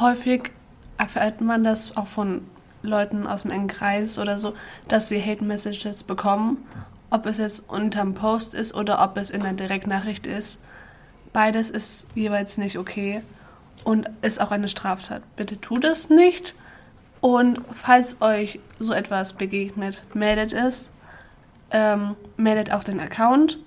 Häufig 0.00 0.50
erfährt 0.96 1.40
man 1.40 1.64
das 1.64 1.96
auch 1.96 2.06
von 2.06 2.42
Leuten 2.82 3.26
aus 3.26 3.42
dem 3.42 3.50
engen 3.50 3.68
Kreis 3.68 4.18
oder 4.18 4.38
so, 4.38 4.54
dass 4.88 5.08
sie 5.08 5.22
Hate 5.22 5.44
Messages 5.44 6.02
bekommen. 6.02 6.58
Ob 7.10 7.26
es 7.26 7.38
jetzt 7.38 7.68
unterm 7.68 8.14
Post 8.14 8.54
ist 8.54 8.74
oder 8.74 9.02
ob 9.02 9.16
es 9.16 9.30
in 9.30 9.42
der 9.42 9.52
Direktnachricht 9.54 10.26
ist. 10.26 10.60
Beides 11.38 11.70
ist 11.70 12.08
jeweils 12.16 12.58
nicht 12.58 12.78
okay 12.78 13.22
und 13.84 14.10
ist 14.22 14.40
auch 14.40 14.50
eine 14.50 14.66
Straftat. 14.66 15.22
Bitte 15.36 15.60
tut 15.60 15.84
es 15.84 16.10
nicht. 16.10 16.56
Und 17.20 17.60
falls 17.70 18.20
euch 18.20 18.58
so 18.80 18.92
etwas 18.92 19.34
begegnet, 19.34 20.02
meldet 20.14 20.52
es. 20.52 20.90
Ähm, 21.70 22.16
meldet 22.36 22.72
auch 22.72 22.82
den 22.82 22.98
Account. 22.98 23.60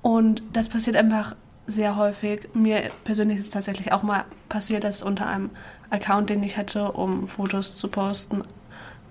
Und 0.00 0.42
das 0.54 0.70
passiert 0.70 0.96
einfach 0.96 1.36
sehr 1.66 1.96
häufig. 1.96 2.48
Mir 2.54 2.88
persönlich 3.04 3.36
ist 3.36 3.44
es 3.44 3.50
tatsächlich 3.50 3.92
auch 3.92 4.02
mal 4.02 4.24
passiert, 4.48 4.84
dass 4.84 5.02
unter 5.02 5.26
einem 5.26 5.50
Account, 5.90 6.30
den 6.30 6.42
ich 6.42 6.56
hatte, 6.56 6.92
um 6.92 7.28
Fotos 7.28 7.76
zu 7.76 7.88
posten, 7.88 8.44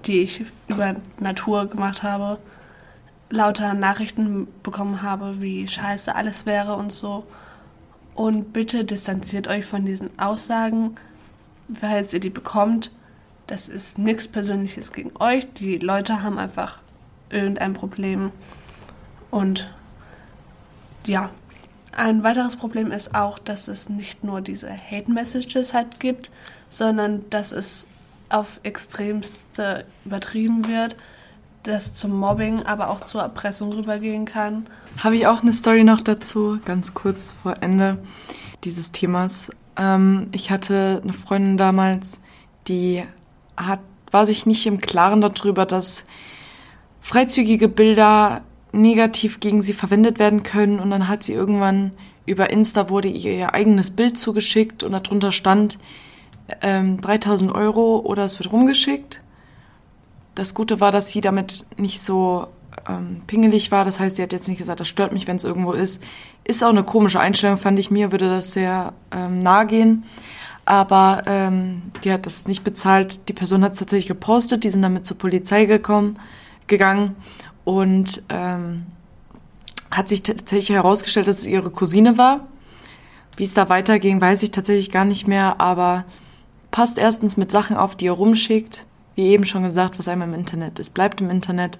die 0.08 0.22
ich 0.22 0.46
über 0.68 0.96
Natur 1.20 1.68
gemacht 1.68 2.02
habe, 2.02 2.40
lauter 3.30 3.74
Nachrichten 3.74 4.48
bekommen 4.64 5.02
habe, 5.02 5.42
wie 5.42 5.68
scheiße 5.68 6.16
alles 6.16 6.46
wäre 6.46 6.76
und 6.76 6.92
so. 6.92 7.26
Und 8.16 8.54
bitte 8.54 8.84
distanziert 8.84 9.48
euch 9.48 9.66
von 9.66 9.86
diesen 9.86 10.18
Aussagen, 10.20 10.96
falls 11.74 12.14
ihr 12.14 12.20
die 12.20 12.30
bekommt. 12.30 12.92
Das 13.48 13.68
ist 13.68 13.98
nichts 13.98 14.28
Persönliches 14.28 14.92
gegen 14.92 15.12
euch. 15.20 15.52
Die 15.54 15.78
Leute 15.78 16.22
haben 16.22 16.38
einfach 16.38 16.80
irgendein 17.30 17.74
Problem. 17.74 18.32
Und 19.32 19.74
ja, 21.06 21.30
ein 21.92 22.24
weiteres 22.24 22.56
Problem 22.56 22.92
ist 22.92 23.16
auch, 23.16 23.40
dass 23.40 23.68
es 23.68 23.90
nicht 23.90 24.24
nur 24.24 24.42
diese 24.42 24.70
Hate 24.70 25.12
Messages 25.12 25.74
halt 25.74 26.00
gibt, 26.00 26.32
sondern 26.70 27.28
dass 27.30 27.52
es 27.52 27.88
auf 28.30 28.60
extremste 28.64 29.86
übertrieben 30.06 30.68
wird, 30.68 30.96
dass 31.64 31.94
zum 31.94 32.18
Mobbing, 32.18 32.64
aber 32.64 32.90
auch 32.90 33.02
zur 33.02 33.22
Erpressung 33.22 33.72
rübergehen 33.72 34.26
kann. 34.26 34.68
Habe 34.98 35.16
ich 35.16 35.28
auch 35.28 35.42
eine 35.42 35.54
Story 35.54 35.84
noch 35.84 36.02
dazu, 36.02 36.60
ganz 36.66 36.94
kurz 36.94 37.34
vor 37.44 37.58
Ende. 37.62 37.98
dieses 38.66 38.92
Themas. 38.92 39.52
Ähm, 39.78 40.28
ich 40.34 40.52
hatte 40.52 41.00
eine 41.02 41.14
Freundin 41.14 41.58
damals, 41.58 42.20
die 42.68 43.04
hat, 43.56 43.80
war 44.12 44.26
sich 44.26 44.46
nicht 44.46 44.66
im 44.66 44.82
Klaren 44.82 45.22
darüber, 45.22 45.66
dass 45.66 46.06
freizügige 47.00 47.70
Bilder 47.70 48.42
negativ 48.72 49.40
gegen 49.40 49.62
sie 49.62 49.74
verwendet 49.74 50.20
werden 50.20 50.44
können. 50.44 50.80
Und 50.80 50.92
dann 50.92 51.08
hat 51.08 51.24
sie 51.24 51.34
irgendwann 51.34 51.92
über 52.26 52.50
Insta 52.52 52.90
wurde 52.90 53.08
ihr, 53.08 53.32
ihr 53.32 53.54
eigenes 53.54 53.92
Bild 53.92 54.18
zugeschickt 54.18 54.84
und 54.84 54.92
darunter 54.92 55.32
stand 55.32 55.80
ähm, 56.62 57.02
3000 57.02 57.52
Euro 57.52 58.00
oder 58.00 58.24
es 58.24 58.38
wird 58.40 58.52
rumgeschickt. 58.52 59.22
Das 60.40 60.54
Gute 60.54 60.80
war, 60.80 60.94
dass 60.94 61.12
sie 61.12 61.20
damit 61.20 61.66
nicht 61.76 62.02
so 62.02 62.48
ähm, 62.88 63.24
pingelig 63.28 63.72
war. 63.72 63.84
Das 63.84 64.00
heißt, 64.00 64.16
sie 64.16 64.24
hat 64.24 64.32
jetzt 64.32 64.48
nicht 64.48 64.60
gesagt, 64.60 64.80
das 64.80 64.88
stört 64.88 65.12
mich, 65.12 65.28
wenn 65.28 65.36
es 65.36 65.44
irgendwo 65.44 65.74
ist. 65.74 66.02
Ist 66.46 66.64
auch 66.64 66.70
eine 66.70 66.84
komische 66.84 67.20
Einstellung, 67.20 67.58
fand 67.58 67.78
ich 67.78 67.92
mir, 67.92 68.14
würde 68.14 68.30
das 68.30 68.54
sehr 68.54 68.94
ähm, 69.12 69.40
nahe 69.40 69.66
gehen. 69.68 70.06
Aber 70.64 71.24
ähm, 71.26 71.82
die 72.06 72.14
hat 72.14 72.26
das 72.26 72.48
nicht 72.48 72.64
bezahlt. 72.64 73.28
Die 73.28 73.34
Person 73.34 73.66
hat 73.66 73.74
es 73.74 73.80
tatsächlich 73.80 74.08
gepostet. 74.08 74.64
Die 74.64 74.70
sind 74.70 74.82
damit 74.82 75.06
zur 75.06 75.18
Polizei 75.18 75.66
gekommen, 75.66 76.18
gegangen 76.68 77.18
und 77.66 78.24
ähm, 78.30 78.86
hat 79.92 80.08
sich 80.08 80.24
tatsächlich 80.24 80.70
herausgestellt, 80.70 81.28
dass 81.28 81.40
es 81.40 81.48
ihre 81.48 81.70
Cousine 81.70 82.18
war. 82.18 82.48
Wie 83.36 83.44
es 83.44 83.54
da 83.54 83.68
weiterging, 83.68 84.22
weiß 84.22 84.42
ich 84.44 84.52
tatsächlich 84.52 84.90
gar 84.90 85.04
nicht 85.04 85.28
mehr, 85.28 85.60
aber 85.60 86.06
passt 86.72 86.98
erstens 86.98 87.36
mit 87.36 87.52
Sachen 87.52 87.76
auf, 87.76 87.98
die 87.98 88.06
ihr 88.06 88.14
rumschickt. 88.14 88.86
Wie 89.20 89.32
eben 89.32 89.46
schon 89.46 89.66
gesagt, 89.66 90.00
was 90.00 90.08
einem 90.08 90.22
im 90.22 90.34
Internet 90.34 90.80
ist, 90.80 90.94
bleibt 90.94 91.20
im 91.20 91.30
Internet. 91.30 91.78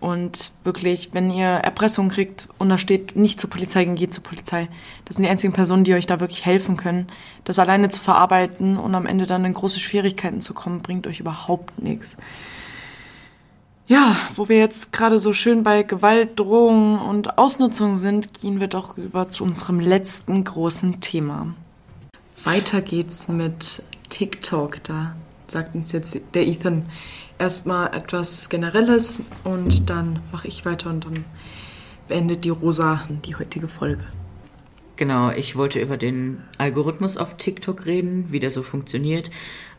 Und 0.00 0.52
wirklich, 0.64 1.10
wenn 1.12 1.30
ihr 1.30 1.48
Erpressung 1.48 2.08
kriegt 2.08 2.48
und 2.56 2.70
da 2.70 2.78
steht, 2.78 3.14
nicht 3.14 3.42
zur 3.42 3.50
Polizei 3.50 3.84
gehen, 3.84 3.94
geht 3.94 4.14
zur 4.14 4.22
Polizei. 4.22 4.70
Das 5.04 5.16
sind 5.16 5.24
die 5.24 5.28
einzigen 5.28 5.52
Personen, 5.52 5.84
die 5.84 5.92
euch 5.92 6.06
da 6.06 6.18
wirklich 6.18 6.46
helfen 6.46 6.78
können. 6.78 7.08
Das 7.44 7.58
alleine 7.58 7.90
zu 7.90 8.00
verarbeiten 8.00 8.78
und 8.78 8.94
am 8.94 9.04
Ende 9.04 9.26
dann 9.26 9.44
in 9.44 9.52
große 9.52 9.78
Schwierigkeiten 9.78 10.40
zu 10.40 10.54
kommen, 10.54 10.80
bringt 10.80 11.06
euch 11.06 11.20
überhaupt 11.20 11.78
nichts. 11.78 12.16
Ja, 13.86 14.16
wo 14.34 14.48
wir 14.48 14.56
jetzt 14.56 14.94
gerade 14.94 15.18
so 15.18 15.34
schön 15.34 15.62
bei 15.62 15.82
Gewalt, 15.82 16.40
Drohungen 16.40 16.98
und 17.00 17.36
Ausnutzung 17.36 17.98
sind, 17.98 18.32
gehen 18.32 18.60
wir 18.60 18.68
doch 18.68 18.96
über 18.96 19.28
zu 19.28 19.44
unserem 19.44 19.78
letzten 19.78 20.42
großen 20.42 21.02
Thema. 21.02 21.48
Weiter 22.44 22.80
geht's 22.80 23.28
mit 23.28 23.82
TikTok. 24.08 24.82
Da 24.84 25.16
sagt 25.46 25.74
uns 25.74 25.92
jetzt 25.92 26.18
der 26.34 26.46
Ethan 26.46 26.86
erstmal 27.38 27.94
etwas 27.94 28.48
Generelles 28.48 29.20
und 29.44 29.90
dann 29.90 30.20
mache 30.32 30.48
ich 30.48 30.64
weiter 30.64 30.90
und 30.90 31.04
dann 31.04 31.24
beendet 32.08 32.44
die 32.44 32.50
Rosa 32.50 33.06
die 33.24 33.36
heutige 33.36 33.68
Folge. 33.68 34.04
Genau, 34.96 35.30
ich 35.30 35.56
wollte 35.56 35.80
über 35.80 35.96
den 35.96 36.42
Algorithmus 36.56 37.16
auf 37.16 37.36
TikTok 37.36 37.84
reden, 37.84 38.26
wie 38.30 38.40
der 38.40 38.50
so 38.50 38.62
funktioniert 38.62 39.30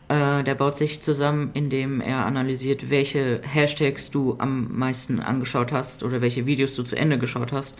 äh, 0.08 0.42
der 0.42 0.54
baut 0.54 0.76
sich 0.76 1.02
zusammen, 1.02 1.50
indem 1.52 2.00
er 2.00 2.24
analysiert, 2.24 2.90
welche 2.90 3.40
Hashtags 3.46 4.10
du 4.10 4.36
am 4.38 4.76
meisten 4.78 5.20
angeschaut 5.20 5.70
hast 5.70 6.02
oder 6.02 6.20
welche 6.20 6.46
Videos 6.46 6.74
du 6.74 6.82
zu 6.82 6.96
Ende 6.96 7.18
geschaut 7.18 7.52
hast. 7.52 7.78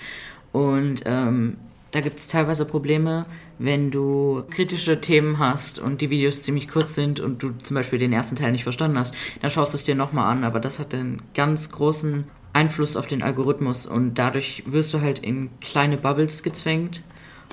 Und 0.53 1.03
ähm, 1.07 1.57
da 1.91 2.01
gibt 2.01 2.19
es 2.19 2.27
teilweise 2.27 2.65
Probleme, 2.65 3.25
wenn 3.59 3.91
du 3.91 4.45
kritische 4.51 5.01
Themen 5.01 5.39
hast 5.39 5.79
und 5.79 6.01
die 6.01 6.11
Videos 6.11 6.43
ziemlich 6.43 6.69
kurz 6.69 6.95
sind 6.95 7.19
und 7.19 7.43
du 7.43 7.53
zum 7.59 7.75
Beispiel 7.75 7.99
den 7.99 8.13
ersten 8.13 8.37
Teil 8.37 8.53
nicht 8.53 8.65
verstanden 8.65 8.99
hast, 8.99 9.15
dann 9.41 9.51
schaust 9.51 9.73
du 9.73 9.77
es 9.77 9.85
dir 9.85 9.95
nochmal 9.95 10.31
an. 10.31 10.45
Aber 10.45 10.61
das 10.61 10.79
hat 10.79 10.93
einen 10.95 11.23
ganz 11.35 11.71
großen 11.71 12.25
Einfluss 12.53 12.97
auf 12.97 13.07
den 13.07 13.23
Algorithmus 13.23 13.87
und 13.87 14.15
dadurch 14.15 14.65
wirst 14.67 14.93
du 14.93 15.01
halt 15.01 15.21
in 15.21 15.51
kleine 15.61 15.97
Bubbles 15.97 16.43
gezwängt, 16.43 17.03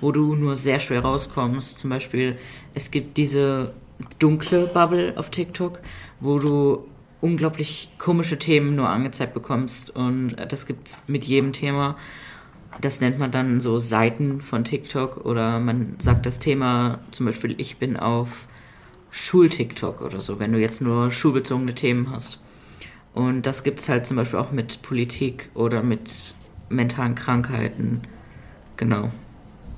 wo 0.02 0.12
du 0.12 0.36
nur 0.36 0.56
sehr 0.56 0.80
schwer 0.80 1.02
rauskommst. 1.02 1.80
Zum 1.80 1.90
Beispiel, 1.90 2.38
es 2.74 2.92
gibt 2.92 3.18
diese 3.18 3.74
dunkle 4.20 4.68
Bubble 4.68 5.14
auf 5.18 5.30
TikTok, 5.30 5.82
wo 6.20 6.40
du 6.40 6.86
unglaublich 7.22 7.90
komische 7.98 8.38
Themen 8.38 8.76
nur 8.76 8.90
angezeigt 8.90 9.34
bekommst 9.34 9.96
und 9.96 10.36
das 10.50 10.66
gibt's 10.66 11.08
mit 11.08 11.24
jedem 11.24 11.54
Thema. 11.54 11.96
Das 12.82 13.00
nennt 13.02 13.20
man 13.20 13.32
dann 13.32 13.60
so 13.62 13.80
Seiten 13.80 14.42
von 14.42 14.64
TikTok 14.64 15.26
oder 15.26 15.60
man 15.60 15.96
sagt 16.00 16.26
das 16.26 16.40
Thema 16.40 17.00
zum 17.12 17.26
Beispiel, 17.26 17.56
ich 17.58 17.78
bin 17.78 17.98
auf 17.98 18.48
Schul-TikTok 19.12 20.02
oder 20.02 20.20
so, 20.20 20.40
wenn 20.40 20.52
du 20.52 20.60
jetzt 20.60 20.82
nur 20.82 21.10
schulbezogene 21.12 21.74
Themen 21.74 22.12
hast. 22.12 22.42
Und 23.14 23.44
das 23.44 23.64
gibt's 23.64 23.88
halt 23.88 24.06
zum 24.06 24.18
Beispiel 24.18 24.40
auch 24.40 24.52
mit 24.52 24.82
Politik 24.82 25.50
oder 25.54 25.82
mit 25.82 26.36
mentalen 26.70 27.16
Krankheiten. 27.16 28.02
Genau. 28.76 29.10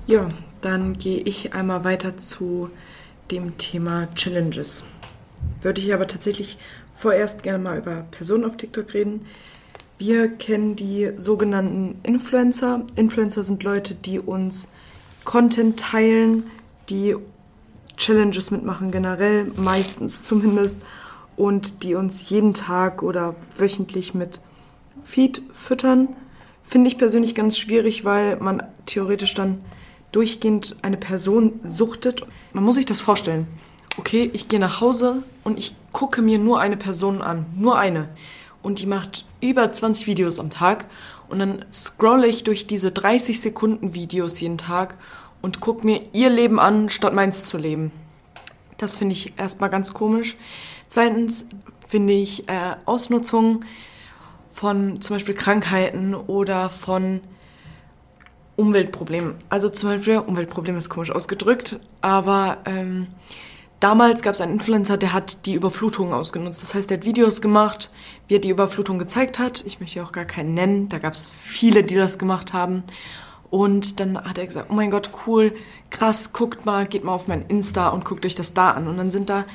Ja, 0.07 0.27
dann 0.61 0.97
gehe 0.97 1.19
ich 1.19 1.53
einmal 1.53 1.83
weiter 1.83 2.17
zu 2.17 2.71
dem 3.29 3.57
Thema 3.57 4.07
Challenges. 4.15 4.85
Würde 5.61 5.81
ich 5.81 5.93
aber 5.93 6.07
tatsächlich 6.07 6.57
vorerst 6.93 7.43
gerne 7.43 7.63
mal 7.63 7.77
über 7.77 8.05
Personen 8.09 8.43
auf 8.43 8.57
TikTok 8.57 8.93
reden. 8.95 9.25
Wir 9.99 10.27
kennen 10.29 10.75
die 10.75 11.11
sogenannten 11.15 11.99
Influencer. 12.03 12.83
Influencer 12.95 13.43
sind 13.43 13.63
Leute, 13.63 13.95
die 13.95 14.19
uns 14.19 14.67
Content 15.25 15.79
teilen, 15.79 16.51
die 16.89 17.15
Challenges 17.97 18.51
mitmachen, 18.51 18.91
generell, 18.91 19.51
meistens 19.55 20.21
zumindest, 20.21 20.81
und 21.35 21.81
die 21.81 21.95
uns 21.95 22.29
jeden 22.29 22.53
Tag 22.53 23.01
oder 23.01 23.35
wöchentlich 23.57 24.13
mit 24.13 24.39
Feed 25.03 25.41
füttern. 25.51 26.09
Finde 26.61 26.89
ich 26.89 26.99
persönlich 26.99 27.33
ganz 27.33 27.57
schwierig, 27.57 28.05
weil 28.05 28.37
man 28.37 28.61
theoretisch 28.85 29.33
dann 29.33 29.61
durchgehend 30.11 30.77
eine 30.83 30.97
Person 30.97 31.59
suchtet. 31.63 32.21
Man 32.53 32.63
muss 32.63 32.75
sich 32.75 32.85
das 32.85 32.99
vorstellen. 32.99 33.47
Okay, 33.97 34.29
ich 34.33 34.47
gehe 34.47 34.59
nach 34.59 34.79
Hause 34.79 35.23
und 35.43 35.57
ich 35.57 35.75
gucke 35.91 36.21
mir 36.21 36.37
nur 36.37 36.59
eine 36.59 36.77
Person 36.77 37.23
an, 37.23 37.47
nur 37.55 37.79
eine. 37.79 38.09
Und 38.61 38.79
die 38.79 38.85
macht 38.85 39.25
über 39.41 39.71
20 39.71 40.07
Videos 40.07 40.39
am 40.39 40.49
Tag. 40.49 40.87
Und 41.29 41.39
dann 41.39 41.65
scrolle 41.71 42.27
ich 42.27 42.43
durch 42.43 42.67
diese 42.67 42.91
30 42.91 43.41
Sekunden 43.41 43.93
Videos 43.93 44.39
jeden 44.39 44.57
Tag 44.57 44.97
und 45.41 45.59
gucke 45.59 45.85
mir 45.85 46.01
ihr 46.13 46.29
Leben 46.29 46.59
an, 46.59 46.89
statt 46.89 47.13
meins 47.13 47.45
zu 47.45 47.57
leben. 47.57 47.91
Das 48.77 48.97
finde 48.97 49.13
ich 49.13 49.37
erstmal 49.37 49.69
ganz 49.69 49.93
komisch. 49.93 50.37
Zweitens 50.87 51.47
finde 51.87 52.13
ich 52.13 52.47
äh, 52.47 52.75
Ausnutzung 52.85 53.65
von 54.51 54.99
zum 55.01 55.15
Beispiel 55.15 55.35
Krankheiten 55.35 56.15
oder 56.15 56.69
von 56.69 57.21
Umweltproblem. 58.55 59.35
Also 59.49 59.69
zum 59.69 59.89
Beispiel, 59.89 60.17
Umweltproblem 60.17 60.77
ist 60.77 60.89
komisch 60.89 61.11
ausgedrückt, 61.11 61.79
aber 62.01 62.57
ähm, 62.65 63.07
damals 63.79 64.21
gab 64.21 64.33
es 64.33 64.41
einen 64.41 64.53
Influencer, 64.53 64.97
der 64.97 65.13
hat 65.13 65.45
die 65.45 65.53
Überflutung 65.53 66.13
ausgenutzt. 66.13 66.61
Das 66.61 66.73
heißt, 66.73 66.89
der 66.89 66.97
hat 66.97 67.05
Videos 67.05 67.41
gemacht, 67.41 67.91
wie 68.27 68.35
er 68.35 68.39
die 68.39 68.49
Überflutung 68.49 68.99
gezeigt 68.99 69.39
hat. 69.39 69.63
Ich 69.65 69.79
möchte 69.79 70.03
auch 70.03 70.11
gar 70.11 70.25
keinen 70.25 70.53
nennen, 70.53 70.89
da 70.89 70.99
gab 70.99 71.13
es 71.13 71.29
viele, 71.29 71.83
die 71.83 71.95
das 71.95 72.17
gemacht 72.17 72.53
haben. 72.53 72.83
Und 73.49 73.99
dann 73.99 74.21
hat 74.21 74.37
er 74.37 74.45
gesagt, 74.45 74.67
oh 74.69 74.73
mein 74.73 74.91
Gott, 74.91 75.11
cool, 75.25 75.53
krass, 75.89 76.33
guckt 76.33 76.65
mal, 76.65 76.85
geht 76.85 77.03
mal 77.03 77.13
auf 77.13 77.27
mein 77.27 77.45
Insta 77.47 77.89
und 77.89 78.03
guckt 78.03 78.25
euch 78.25 78.35
das 78.35 78.53
da 78.53 78.71
an. 78.71 78.87
Und 78.87 78.97
dann 78.97 79.11
sind 79.11 79.29
da 79.29 79.45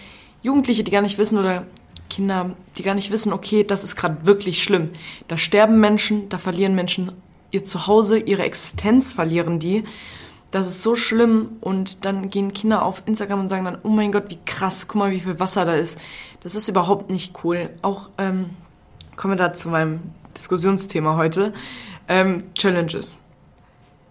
Jugendliche, 0.43 0.83
die 0.83 0.91
gar 0.91 1.02
nicht 1.02 1.19
wissen 1.19 1.38
oder 1.38 1.67
Kinder, 2.09 2.57
die 2.76 2.83
gar 2.83 2.95
nicht 2.95 3.11
wissen, 3.11 3.33
okay, 3.33 3.64
das 3.64 3.85
ist 3.85 3.97
gerade 3.97 4.25
wirklich 4.26 4.62
schlimm. 4.62 4.91
Da 5.29 5.38
sterben 5.38 5.79
Menschen, 5.79 6.29
da 6.29 6.38
verlieren 6.38 6.75
Menschen 6.75 7.12
ihr 7.50 7.64
Zuhause, 7.64 8.19
ihre 8.19 8.43
Existenz 8.43 9.12
verlieren 9.12 9.59
die. 9.59 9.85
Das 10.53 10.69
ist 10.69 10.83
so 10.83 10.95
schlimm 10.95 11.57
und 11.63 12.05
dann 12.05 12.29
gehen 12.29 12.53
Kinder 12.53 12.85
auf 12.85 13.03
Instagram 13.07 13.41
und 13.41 13.49
sagen 13.49 13.65
dann, 13.65 13.79
oh 13.83 13.89
mein 13.89 14.13
Gott, 14.13 14.25
wie 14.29 14.39
krass, 14.45 14.87
guck 14.87 14.97
mal, 14.97 15.11
wie 15.11 15.21
viel 15.21 15.41
Wasser 15.41 15.65
da 15.65 15.75
ist. 15.75 15.99
Das 16.43 16.55
ist 16.55 16.69
überhaupt 16.69 17.11
nicht 17.11 17.43
cool. 17.43 17.71
Auch 17.81 18.11
ähm, 18.19 18.51
kommen 19.17 19.33
wir 19.33 19.39
da 19.39 19.55
zu 19.55 19.71
meinem 19.71 20.01
Diskussionsthema 20.37 21.17
heute. 21.17 21.55
Ähm, 22.07 22.45
Challenges. 22.55 23.21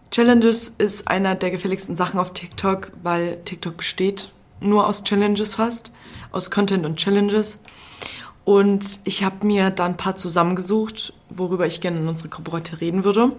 Challenges 0.10 0.74
ist 0.80 1.08
einer 1.08 1.36
der 1.36 1.52
gefälligsten 1.52 1.96
Sachen 1.96 2.20
auf 2.20 2.34
TikTok, 2.34 2.92
weil 3.04 3.38
TikTok 3.46 3.78
besteht 3.78 4.32
nur 4.60 4.88
aus 4.88 5.04
Challenges 5.04 5.56
fast, 5.56 5.92
aus 6.32 6.50
Content 6.50 6.88
und 6.88 6.98
Challenges. 6.98 7.60
Und 8.46 9.00
ich 9.04 9.24
habe 9.24 9.46
mir 9.46 9.70
da 9.70 9.86
ein 9.86 9.96
paar 9.98 10.16
zusammengesucht, 10.16 11.14
worüber 11.30 11.68
ich 11.68 11.82
gerne 11.82 12.00
in 12.00 12.08
unserer 12.08 12.30
Gruppe 12.30 12.52
heute 12.52 12.82
reden 12.82 13.04
würde. 13.04 13.34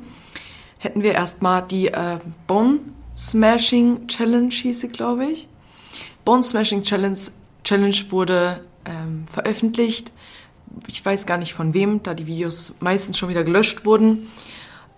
Hätten 0.83 1.05
wir 1.05 1.13
erstmal 1.13 1.63
die 1.63 1.87
äh, 1.87 2.19
Bone 2.49 2.81
Smashing 3.17 4.09
Challenge, 4.09 4.51
hieß 4.53 4.81
sie, 4.81 4.89
glaube 4.89 5.27
ich. 5.27 5.47
Bone 6.25 6.43
Smashing 6.43 6.83
Challenge, 6.83 7.17
Challenge 7.63 7.95
wurde 8.11 8.65
ähm, 8.85 9.25
veröffentlicht. 9.31 10.11
Ich 10.89 11.07
weiß 11.07 11.25
gar 11.27 11.39
nicht 11.39 11.55
von 11.55 11.73
wem, 11.73 12.03
da 12.03 12.15
die 12.15 12.27
Videos 12.27 12.75
meistens 12.81 13.17
schon 13.17 13.29
wieder 13.29 13.45
gelöscht 13.45 13.85
wurden. 13.85 14.27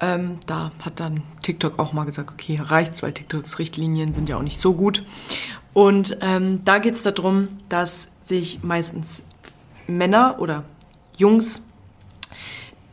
Ähm, 0.00 0.38
da 0.46 0.72
hat 0.80 1.00
dann 1.00 1.22
TikTok 1.42 1.78
auch 1.78 1.92
mal 1.92 2.04
gesagt, 2.04 2.30
okay, 2.32 2.58
reicht's, 2.62 3.02
weil 3.02 3.12
TikToks 3.12 3.58
Richtlinien 3.58 4.14
sind 4.14 4.30
ja 4.30 4.38
auch 4.38 4.42
nicht 4.42 4.60
so 4.60 4.72
gut. 4.72 5.04
Und 5.74 6.16
ähm, 6.22 6.64
da 6.64 6.78
geht 6.78 6.94
es 6.94 7.02
darum, 7.02 7.48
dass 7.68 8.10
sich 8.22 8.62
meistens 8.62 9.22
Männer 9.86 10.36
oder 10.38 10.64
Jungs 11.18 11.60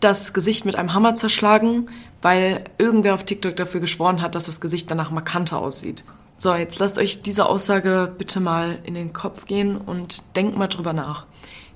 das 0.01 0.33
Gesicht 0.33 0.65
mit 0.65 0.75
einem 0.75 0.93
Hammer 0.93 1.15
zerschlagen, 1.15 1.85
weil 2.21 2.63
irgendwer 2.77 3.13
auf 3.13 3.23
TikTok 3.23 3.55
dafür 3.55 3.81
geschworen 3.81 4.21
hat, 4.21 4.35
dass 4.35 4.45
das 4.45 4.61
Gesicht 4.61 4.89
danach 4.91 5.11
markanter 5.11 5.59
aussieht. 5.59 6.03
So, 6.37 6.53
jetzt 6.55 6.79
lasst 6.79 6.97
euch 6.97 7.21
diese 7.21 7.45
Aussage 7.45 8.13
bitte 8.17 8.39
mal 8.39 8.79
in 8.83 8.93
den 8.93 9.13
Kopf 9.13 9.45
gehen 9.45 9.77
und 9.77 10.23
denkt 10.35 10.57
mal 10.57 10.67
drüber 10.67 10.93
nach. 10.93 11.27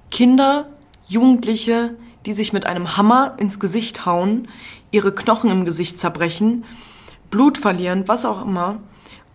Kinder, 0.09 0.67
Jugendliche, 1.07 1.95
die 2.25 2.33
sich 2.33 2.53
mit 2.53 2.65
einem 2.65 2.97
Hammer 2.97 3.35
ins 3.37 3.59
Gesicht 3.59 4.05
hauen, 4.05 4.47
ihre 4.91 5.13
Knochen 5.13 5.51
im 5.51 5.65
Gesicht 5.65 5.99
zerbrechen, 5.99 6.65
Blut 7.29 7.57
verlieren, 7.57 8.07
was 8.07 8.25
auch 8.25 8.43
immer, 8.43 8.79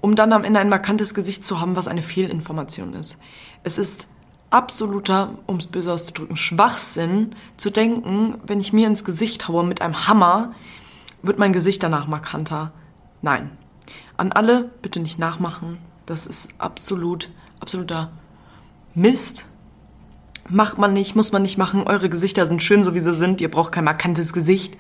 um 0.00 0.16
dann 0.16 0.32
am 0.32 0.44
Ende 0.44 0.58
ein 0.60 0.68
markantes 0.68 1.14
Gesicht 1.14 1.44
zu 1.44 1.60
haben, 1.60 1.76
was 1.76 1.86
eine 1.86 2.02
Fehlinformation 2.02 2.94
ist. 2.94 3.18
Es 3.62 3.78
ist 3.78 4.06
absoluter, 4.50 5.30
um 5.46 5.56
es 5.56 5.66
böse 5.66 5.92
auszudrücken, 5.92 6.36
Schwachsinn 6.36 7.36
zu 7.56 7.70
denken, 7.70 8.34
wenn 8.46 8.60
ich 8.60 8.72
mir 8.72 8.86
ins 8.86 9.04
Gesicht 9.04 9.48
haue 9.48 9.64
mit 9.64 9.80
einem 9.80 10.08
Hammer, 10.08 10.54
wird 11.22 11.38
mein 11.38 11.52
Gesicht 11.52 11.82
danach 11.82 12.06
markanter. 12.06 12.72
Nein. 13.22 13.50
An 14.16 14.32
alle 14.32 14.70
bitte 14.82 15.00
nicht 15.00 15.18
nachmachen. 15.18 15.78
Das 16.06 16.26
ist 16.26 16.50
absolut, 16.58 17.30
absoluter 17.60 18.12
Mist. 18.94 19.46
Macht 20.48 20.78
man 20.78 20.92
nicht, 20.92 21.14
muss 21.14 21.32
man 21.32 21.42
nicht 21.42 21.58
machen. 21.58 21.84
Eure 21.84 22.08
Gesichter 22.08 22.46
sind 22.46 22.62
schön, 22.62 22.82
so 22.82 22.94
wie 22.94 23.00
sie 23.00 23.14
sind. 23.14 23.40
Ihr 23.40 23.50
braucht 23.50 23.72
kein 23.72 23.84
markantes 23.84 24.32
Gesicht. 24.32 24.76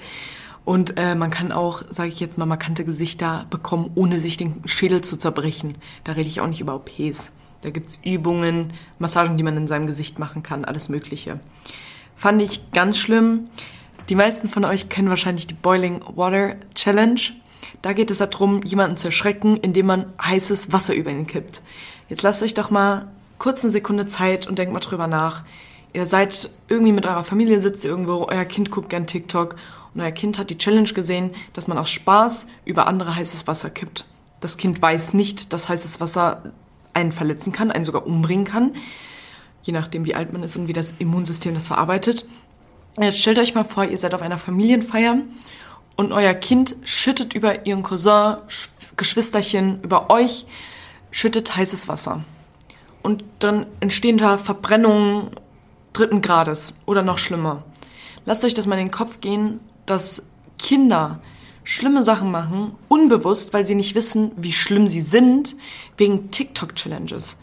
Und 0.64 0.94
äh, 0.96 1.14
man 1.14 1.30
kann 1.30 1.52
auch, 1.52 1.82
sage 1.90 2.08
ich 2.08 2.20
jetzt 2.20 2.38
mal, 2.38 2.46
markante 2.46 2.84
Gesichter 2.84 3.46
bekommen, 3.50 3.90
ohne 3.94 4.18
sich 4.18 4.36
den 4.36 4.62
Schädel 4.66 5.00
zu 5.02 5.16
zerbrechen. 5.16 5.76
Da 6.04 6.12
rede 6.12 6.28
ich 6.28 6.40
auch 6.40 6.46
nicht 6.46 6.60
über 6.60 6.74
OPs. 6.74 7.32
Da 7.62 7.70
gibt's 7.70 7.98
Übungen, 8.04 8.72
Massagen, 8.98 9.36
die 9.36 9.44
man 9.44 9.56
in 9.56 9.68
seinem 9.68 9.86
Gesicht 9.86 10.18
machen 10.18 10.42
kann, 10.42 10.64
alles 10.64 10.88
Mögliche. 10.88 11.40
Fand 12.14 12.40
ich 12.42 12.72
ganz 12.72 12.98
schlimm. 12.98 13.44
Die 14.08 14.14
meisten 14.14 14.48
von 14.48 14.64
euch 14.64 14.88
kennen 14.88 15.08
wahrscheinlich 15.08 15.46
die 15.46 15.54
Boiling 15.54 16.02
Water 16.14 16.56
Challenge. 16.74 17.20
Da 17.82 17.92
geht 17.92 18.10
es 18.10 18.18
darum, 18.18 18.60
jemanden 18.64 18.96
zu 18.96 19.08
erschrecken, 19.08 19.56
indem 19.56 19.86
man 19.86 20.12
heißes 20.22 20.72
Wasser 20.72 20.94
über 20.94 21.10
ihn 21.10 21.26
kippt. 21.26 21.62
Jetzt 22.08 22.22
lasst 22.22 22.42
euch 22.42 22.54
doch 22.54 22.70
mal 22.70 23.06
kurz 23.38 23.62
eine 23.64 23.70
Sekunde 23.70 24.06
Zeit 24.06 24.46
und 24.46 24.58
denkt 24.58 24.72
mal 24.72 24.80
drüber 24.80 25.06
nach. 25.06 25.44
Ihr 25.92 26.06
seid 26.06 26.50
irgendwie 26.68 26.92
mit 26.92 27.06
eurer 27.06 27.24
Familie, 27.24 27.60
sitzt 27.60 27.84
irgendwo, 27.84 28.26
euer 28.28 28.44
Kind 28.44 28.70
guckt 28.70 28.90
gern 28.90 29.06
TikTok 29.06 29.56
und 29.94 30.00
euer 30.00 30.12
Kind 30.12 30.38
hat 30.38 30.50
die 30.50 30.58
Challenge 30.58 30.92
gesehen, 30.92 31.30
dass 31.52 31.68
man 31.68 31.78
aus 31.78 31.90
Spaß 31.90 32.46
über 32.64 32.86
andere 32.86 33.16
heißes 33.16 33.46
Wasser 33.46 33.70
kippt. 33.70 34.06
Das 34.40 34.56
Kind 34.56 34.80
weiß 34.80 35.14
nicht, 35.14 35.52
dass 35.52 35.68
heißes 35.68 36.00
Wasser 36.00 36.52
einen 36.94 37.12
verletzen 37.12 37.52
kann, 37.52 37.70
einen 37.70 37.84
sogar 37.84 38.06
umbringen 38.06 38.44
kann, 38.44 38.72
je 39.62 39.72
nachdem 39.72 40.04
wie 40.04 40.14
alt 40.14 40.32
man 40.32 40.42
ist 40.42 40.56
und 40.56 40.68
wie 40.68 40.72
das 40.72 40.94
Immunsystem 40.98 41.54
das 41.54 41.68
verarbeitet. 41.68 42.24
Jetzt 42.98 43.18
stellt 43.18 43.38
euch 43.38 43.54
mal 43.54 43.64
vor, 43.64 43.84
ihr 43.84 43.98
seid 43.98 44.14
auf 44.14 44.22
einer 44.22 44.38
Familienfeier 44.38 45.18
und 45.96 46.12
euer 46.12 46.34
Kind 46.34 46.76
schüttet 46.82 47.34
über 47.34 47.66
ihren 47.66 47.82
Cousin, 47.82 48.38
Geschwisterchen, 48.96 49.80
über 49.82 50.10
euch, 50.10 50.46
schüttet 51.10 51.54
heißes 51.56 51.88
Wasser. 51.88 52.24
Und 53.02 53.24
dann 53.38 53.66
entstehen 53.78 54.18
da 54.18 54.36
Verbrennungen 54.36 55.30
dritten 55.92 56.20
Grades 56.20 56.74
oder 56.84 57.02
noch 57.02 57.18
schlimmer. 57.18 57.62
Lasst 58.24 58.44
euch 58.44 58.54
das 58.54 58.66
mal 58.66 58.78
in 58.78 58.86
den 58.86 58.90
Kopf 58.90 59.20
gehen, 59.20 59.60
dass 59.86 60.22
Kinder 60.58 61.20
schlimme 61.64 62.02
Sachen 62.02 62.30
machen, 62.30 62.74
unbewusst, 62.88 63.52
weil 63.52 63.64
sie 63.64 63.74
nicht 63.74 63.94
wissen, 63.94 64.32
wie 64.36 64.52
schlimm 64.52 64.86
sie 64.86 65.00
sind, 65.00 65.56
wegen 65.96 66.30
TikTok-Challenges. 66.30 67.36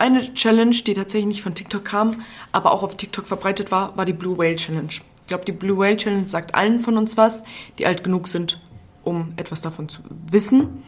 Eine 0.00 0.34
Challenge, 0.34 0.74
die 0.74 0.94
tatsächlich 0.94 1.28
nicht 1.28 1.42
von 1.42 1.54
TikTok 1.54 1.84
kam, 1.84 2.22
aber 2.50 2.72
auch 2.72 2.82
auf 2.82 2.96
TikTok 2.96 3.26
verbreitet 3.26 3.70
war, 3.70 3.96
war 3.96 4.04
die 4.04 4.12
Blue 4.12 4.36
Whale 4.36 4.56
Challenge 4.56 4.90
glaube, 5.30 5.46
die 5.46 5.52
Blue 5.52 5.78
Whale 5.78 5.96
Challenge 5.96 6.28
sagt 6.28 6.54
allen 6.54 6.78
von 6.78 6.98
uns 6.98 7.16
was, 7.16 7.42
die 7.78 7.86
alt 7.86 8.04
genug 8.04 8.28
sind, 8.28 8.60
um 9.02 9.32
etwas 9.36 9.62
davon 9.62 9.88
zu 9.88 10.02
wissen. 10.30 10.82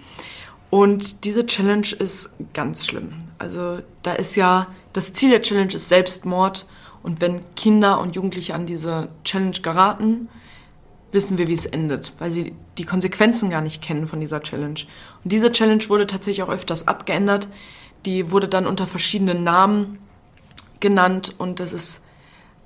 Und 0.69 1.25
diese 1.25 1.47
Challenge 1.47 1.87
ist 1.99 2.35
ganz 2.53 2.87
schlimm. 2.87 3.15
Also 3.39 3.79
da 4.03 4.13
ist 4.13 4.37
ja, 4.37 4.67
das 4.93 5.13
Ziel 5.15 5.31
der 5.31 5.43
Challenge 5.43 5.73
ist 5.73 5.89
Selbstmord. 5.89 6.67
Und 7.03 7.21
wenn 7.21 7.41
Kinder 7.55 8.01
und 8.01 8.15
Jugendliche 8.15 8.55
an 8.55 8.67
diese 8.67 9.09
Challenge 9.25 9.59
geraten, 9.63 10.29
wissen 11.11 11.37
wir, 11.39 11.47
wie 11.47 11.55
es 11.55 11.67
endet, 11.67 12.15
weil 12.19 12.33
sie 12.33 12.55
die 12.79 12.85
Konsequenzen 12.85 13.51
gar 13.51 13.61
nicht 13.61 13.83
kennen 13.83 14.07
von 14.07 14.21
dieser 14.21 14.43
Challenge. 14.43 14.81
Und 15.23 15.33
diese 15.33 15.53
Challenge 15.53 15.85
wurde 15.89 16.07
tatsächlich 16.07 16.43
auch 16.43 16.49
öfters 16.49 16.89
abgeändert. 16.89 17.49
Die 18.05 18.31
wurde 18.31 18.49
dann 18.49 18.67
unter 18.67 18.87
verschiedenen 18.87 19.45
Namen 19.45 19.99
genannt 20.81 21.35
und 21.39 21.61
das 21.61 21.73
ist 21.73 22.03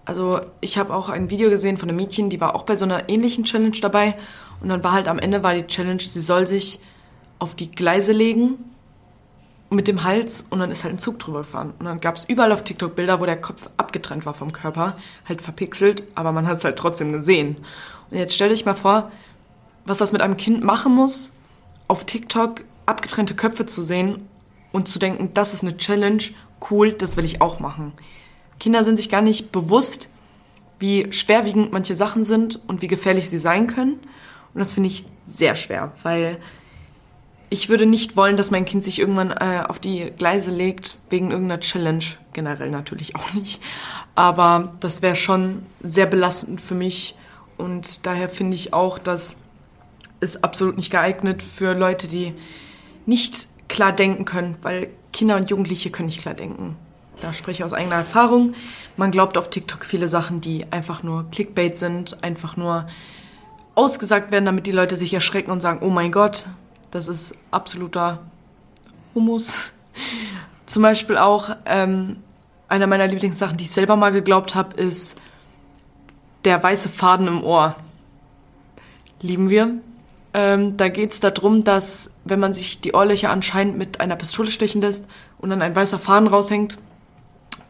also 0.06 0.40
ich 0.60 0.78
habe 0.78 0.94
auch 0.94 1.08
ein 1.08 1.30
Video 1.30 1.50
gesehen 1.50 1.76
von 1.76 1.88
einem 1.88 1.96
Mädchen, 1.96 2.30
die 2.30 2.40
war 2.40 2.54
auch 2.54 2.62
bei 2.62 2.76
so 2.76 2.84
einer 2.84 3.08
ähnlichen 3.08 3.44
Challenge 3.44 3.76
dabei. 3.80 4.16
Und 4.60 4.68
dann 4.68 4.82
war 4.82 4.92
halt 4.92 5.08
am 5.08 5.18
Ende 5.18 5.42
war 5.42 5.52
die 5.52 5.66
Challenge, 5.66 6.00
sie 6.00 6.20
soll 6.20 6.46
sich 6.46 6.80
auf 7.38 7.54
die 7.54 7.70
Gleise 7.70 8.12
legen 8.12 8.54
mit 9.68 9.88
dem 9.88 10.04
Hals 10.04 10.46
und 10.48 10.60
dann 10.60 10.70
ist 10.70 10.84
halt 10.84 10.94
ein 10.94 10.98
Zug 11.00 11.18
drüber 11.18 11.40
gefahren. 11.40 11.74
Und 11.78 11.86
dann 11.86 12.00
gab 12.00 12.14
es 12.14 12.24
überall 12.24 12.52
auf 12.52 12.62
TikTok 12.62 12.94
Bilder, 12.94 13.20
wo 13.20 13.26
der 13.26 13.40
Kopf 13.40 13.68
abgetrennt 13.76 14.24
war 14.24 14.32
vom 14.32 14.52
Körper, 14.52 14.96
halt 15.28 15.42
verpixelt, 15.42 16.04
aber 16.14 16.30
man 16.30 16.46
hat 16.46 16.58
es 16.58 16.64
halt 16.64 16.78
trotzdem 16.78 17.12
gesehen. 17.12 17.56
Und 18.10 18.16
jetzt 18.16 18.32
stell 18.32 18.50
dich 18.50 18.64
mal 18.64 18.76
vor, 18.76 19.10
was 19.84 19.98
das 19.98 20.12
mit 20.12 20.22
einem 20.22 20.36
Kind 20.36 20.62
machen 20.62 20.94
muss, 20.94 21.32
auf 21.88 22.04
TikTok 22.04 22.62
abgetrennte 22.86 23.34
Köpfe 23.34 23.66
zu 23.66 23.82
sehen 23.82 24.28
und 24.76 24.88
zu 24.88 24.98
denken, 24.98 25.30
das 25.32 25.54
ist 25.54 25.62
eine 25.62 25.78
Challenge, 25.78 26.22
cool, 26.70 26.92
das 26.92 27.16
will 27.16 27.24
ich 27.24 27.40
auch 27.40 27.60
machen. 27.60 27.94
Kinder 28.60 28.84
sind 28.84 28.98
sich 28.98 29.08
gar 29.08 29.22
nicht 29.22 29.50
bewusst, 29.50 30.10
wie 30.78 31.10
schwerwiegend 31.14 31.72
manche 31.72 31.96
Sachen 31.96 32.24
sind 32.24 32.60
und 32.68 32.82
wie 32.82 32.86
gefährlich 32.86 33.30
sie 33.30 33.38
sein 33.38 33.68
können. 33.68 33.94
Und 34.52 34.58
das 34.58 34.74
finde 34.74 34.90
ich 34.90 35.06
sehr 35.24 35.56
schwer, 35.56 35.92
weil 36.02 36.36
ich 37.48 37.70
würde 37.70 37.86
nicht 37.86 38.16
wollen, 38.18 38.36
dass 38.36 38.50
mein 38.50 38.66
Kind 38.66 38.84
sich 38.84 38.98
irgendwann 38.98 39.30
äh, 39.30 39.62
auf 39.66 39.78
die 39.78 40.12
Gleise 40.18 40.50
legt 40.50 40.98
wegen 41.08 41.30
irgendeiner 41.30 41.60
Challenge. 41.60 42.04
Generell 42.34 42.70
natürlich 42.70 43.16
auch 43.16 43.32
nicht. 43.32 43.62
Aber 44.14 44.74
das 44.80 45.00
wäre 45.00 45.16
schon 45.16 45.62
sehr 45.82 46.06
belastend 46.06 46.60
für 46.60 46.74
mich. 46.74 47.16
Und 47.56 48.04
daher 48.04 48.28
finde 48.28 48.56
ich 48.56 48.74
auch, 48.74 48.98
dass 48.98 49.36
es 50.20 50.42
absolut 50.42 50.76
nicht 50.76 50.90
geeignet 50.90 51.42
für 51.42 51.72
Leute, 51.72 52.08
die 52.08 52.34
nicht 53.06 53.48
klar 53.68 53.92
denken 53.92 54.24
können, 54.24 54.56
weil 54.62 54.88
Kinder 55.12 55.36
und 55.36 55.50
Jugendliche 55.50 55.90
können 55.90 56.06
nicht 56.06 56.20
klar 56.20 56.34
denken 56.34 56.76
da 57.20 57.32
spreche 57.32 57.62
ich 57.62 57.64
aus 57.64 57.72
eigener 57.72 57.96
Erfahrung. 57.96 58.54
Man 58.96 59.10
glaubt 59.10 59.38
auf 59.38 59.50
TikTok 59.50 59.84
viele 59.84 60.08
Sachen, 60.08 60.40
die 60.40 60.66
einfach 60.70 61.02
nur 61.02 61.26
Clickbait 61.30 61.76
sind, 61.76 62.22
einfach 62.22 62.56
nur 62.56 62.86
ausgesagt 63.74 64.30
werden, 64.32 64.44
damit 64.44 64.66
die 64.66 64.72
Leute 64.72 64.96
sich 64.96 65.12
erschrecken 65.12 65.50
und 65.50 65.60
sagen, 65.60 65.80
oh 65.82 65.90
mein 65.90 66.12
Gott, 66.12 66.46
das 66.90 67.08
ist 67.08 67.36
absoluter 67.50 68.22
Humus. 69.14 69.72
Zum 70.66 70.82
Beispiel 70.82 71.16
auch 71.16 71.56
ähm, 71.64 72.16
einer 72.68 72.86
meiner 72.86 73.06
Lieblingssachen, 73.06 73.56
die 73.56 73.64
ich 73.64 73.70
selber 73.70 73.96
mal 73.96 74.12
geglaubt 74.12 74.54
habe, 74.54 74.76
ist 74.76 75.20
der 76.44 76.62
weiße 76.62 76.88
Faden 76.88 77.28
im 77.28 77.42
Ohr. 77.42 77.76
Lieben 79.20 79.48
wir. 79.48 79.70
Ähm, 80.38 80.76
da 80.76 80.90
geht 80.90 81.14
es 81.14 81.20
darum, 81.20 81.64
dass 81.64 82.10
wenn 82.26 82.38
man 82.38 82.52
sich 82.52 82.82
die 82.82 82.92
Ohrlöcher 82.92 83.30
anscheinend 83.30 83.78
mit 83.78 84.00
einer 84.00 84.16
Pistole 84.16 84.50
stechen 84.50 84.82
lässt 84.82 85.06
und 85.38 85.48
dann 85.48 85.62
ein 85.62 85.74
weißer 85.74 85.98
Faden 85.98 86.28
raushängt, 86.28 86.76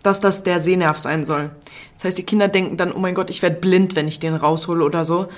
dass 0.03 0.21
das 0.21 0.43
der 0.43 0.59
Sehnerv 0.59 0.99
sein 0.99 1.25
soll. 1.25 1.51
Das 1.95 2.03
heißt, 2.03 2.19
die 2.19 2.25
Kinder 2.25 2.49
denken 2.49 2.77
dann, 2.77 2.91
oh 2.91 2.99
mein 2.99 3.15
Gott, 3.15 3.31
ich 3.31 3.41
werde 3.41 3.61
blind, 3.61 3.95
wenn 3.95 4.09
ich 4.09 4.19
den 4.19 4.35
raushole 4.35 4.85
oder 4.85 5.05
so. 5.05 5.29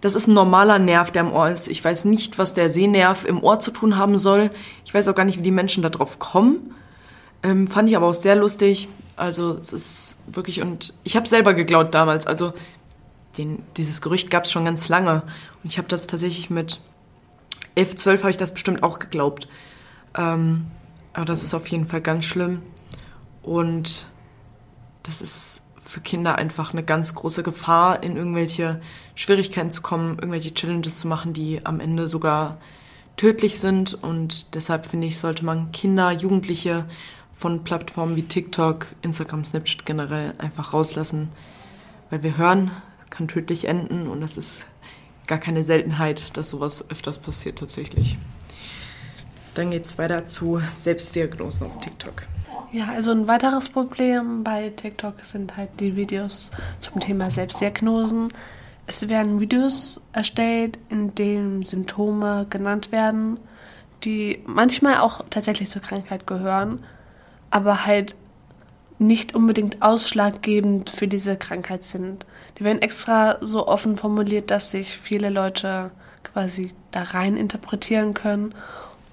Das 0.00 0.14
ist 0.14 0.28
ein 0.28 0.34
normaler 0.34 0.78
Nerv, 0.78 1.10
der 1.10 1.22
im 1.22 1.32
Ohr 1.32 1.48
ist. 1.48 1.66
Ich 1.66 1.84
weiß 1.84 2.04
nicht, 2.04 2.38
was 2.38 2.54
der 2.54 2.70
Sehnerv 2.70 3.24
im 3.24 3.42
Ohr 3.42 3.58
zu 3.58 3.72
tun 3.72 3.96
haben 3.96 4.16
soll. 4.16 4.52
Ich 4.84 4.94
weiß 4.94 5.08
auch 5.08 5.16
gar 5.16 5.24
nicht, 5.24 5.38
wie 5.38 5.42
die 5.42 5.50
Menschen 5.50 5.82
darauf 5.82 6.20
kommen. 6.20 6.76
Ähm, 7.42 7.66
fand 7.66 7.90
ich 7.90 7.96
aber 7.96 8.06
auch 8.06 8.14
sehr 8.14 8.36
lustig. 8.36 8.88
Also 9.16 9.58
es 9.60 9.72
ist 9.72 10.16
wirklich 10.28 10.62
und 10.62 10.94
ich 11.02 11.16
habe 11.16 11.26
selber 11.26 11.54
geglaubt 11.54 11.92
damals. 11.92 12.28
Also 12.28 12.52
den, 13.38 13.62
dieses 13.76 14.00
Gerücht 14.02 14.30
gab 14.30 14.44
es 14.44 14.52
schon 14.52 14.64
ganz 14.64 14.88
lange 14.88 15.22
und 15.62 15.70
ich 15.70 15.78
habe 15.78 15.88
das 15.88 16.06
tatsächlich 16.06 16.50
mit 16.50 16.80
11, 17.74 17.94
12 17.94 18.20
habe 18.22 18.30
ich 18.30 18.36
das 18.36 18.52
bestimmt 18.52 18.82
auch 18.82 18.98
geglaubt. 18.98 19.48
Ähm, 20.16 20.66
aber 21.12 21.24
das 21.24 21.42
ist 21.42 21.54
auf 21.54 21.66
jeden 21.68 21.86
Fall 21.86 22.00
ganz 22.00 22.24
schlimm. 22.24 22.62
Und 23.42 24.08
das 25.04 25.22
ist 25.22 25.62
für 25.84 26.00
Kinder 26.00 26.36
einfach 26.36 26.72
eine 26.72 26.82
ganz 26.82 27.14
große 27.14 27.42
Gefahr, 27.42 28.02
in 28.02 28.16
irgendwelche 28.16 28.80
Schwierigkeiten 29.14 29.70
zu 29.70 29.80
kommen, 29.80 30.16
irgendwelche 30.18 30.52
Challenges 30.52 30.98
zu 30.98 31.08
machen, 31.08 31.32
die 31.32 31.64
am 31.64 31.80
Ende 31.80 32.08
sogar 32.08 32.58
tödlich 33.16 33.58
sind. 33.58 33.94
Und 34.02 34.54
deshalb 34.54 34.86
finde 34.86 35.06
ich, 35.06 35.18
sollte 35.18 35.44
man 35.44 35.72
Kinder, 35.72 36.10
Jugendliche 36.10 36.84
von 37.32 37.64
Plattformen 37.64 38.16
wie 38.16 38.24
TikTok, 38.24 38.86
Instagram, 39.02 39.44
Snapchat 39.44 39.86
generell 39.86 40.34
einfach 40.38 40.74
rauslassen. 40.74 41.30
Weil 42.10 42.22
wir 42.22 42.36
hören, 42.36 42.70
kann 43.10 43.28
tödlich 43.28 43.66
enden 43.66 44.08
und 44.08 44.20
das 44.20 44.36
ist 44.36 44.66
gar 45.26 45.38
keine 45.38 45.64
Seltenheit, 45.64 46.36
dass 46.36 46.48
sowas 46.48 46.90
öfters 46.90 47.18
passiert 47.20 47.58
tatsächlich. 47.58 48.18
Dann 49.54 49.70
geht 49.70 49.84
es 49.84 49.98
weiter 49.98 50.26
zu 50.26 50.60
Selbstdiagnosen 50.72 51.66
auf 51.66 51.80
TikTok. 51.80 52.24
Ja, 52.70 52.88
also 52.88 53.12
ein 53.12 53.28
weiteres 53.28 53.68
Problem 53.68 54.44
bei 54.44 54.70
TikTok 54.70 55.24
sind 55.24 55.56
halt 55.56 55.70
die 55.80 55.96
Videos 55.96 56.50
zum 56.80 57.00
Thema 57.00 57.30
Selbstdiagnosen. 57.30 58.28
es 58.86 59.08
werden 59.08 59.40
Videos 59.40 60.00
erstellt, 60.12 60.78
in 60.88 61.14
denen 61.14 61.62
Symptome 61.62 62.46
genannt 62.48 62.92
werden, 62.92 63.38
die 64.04 64.42
manchmal 64.46 64.98
auch 64.98 65.24
tatsächlich 65.28 65.68
zur 65.68 65.82
Krankheit 65.82 66.26
gehören, 66.26 66.84
aber 67.50 67.84
halt 67.84 68.14
nicht 68.98 69.34
unbedingt 69.34 69.82
ausschlaggebend 69.82 70.90
für 70.90 71.08
diese 71.08 71.36
Krankheit 71.36 71.84
sind. 71.84 72.26
Die 72.58 72.64
werden 72.64 72.82
extra 72.82 73.36
so 73.40 73.68
offen 73.68 73.96
formuliert, 73.96 74.50
dass 74.50 74.70
sich 74.70 74.96
viele 74.96 75.30
Leute 75.30 75.90
quasi 76.24 76.72
da 76.90 77.02
rein 77.02 77.36
interpretieren 77.36 78.14
können 78.14 78.54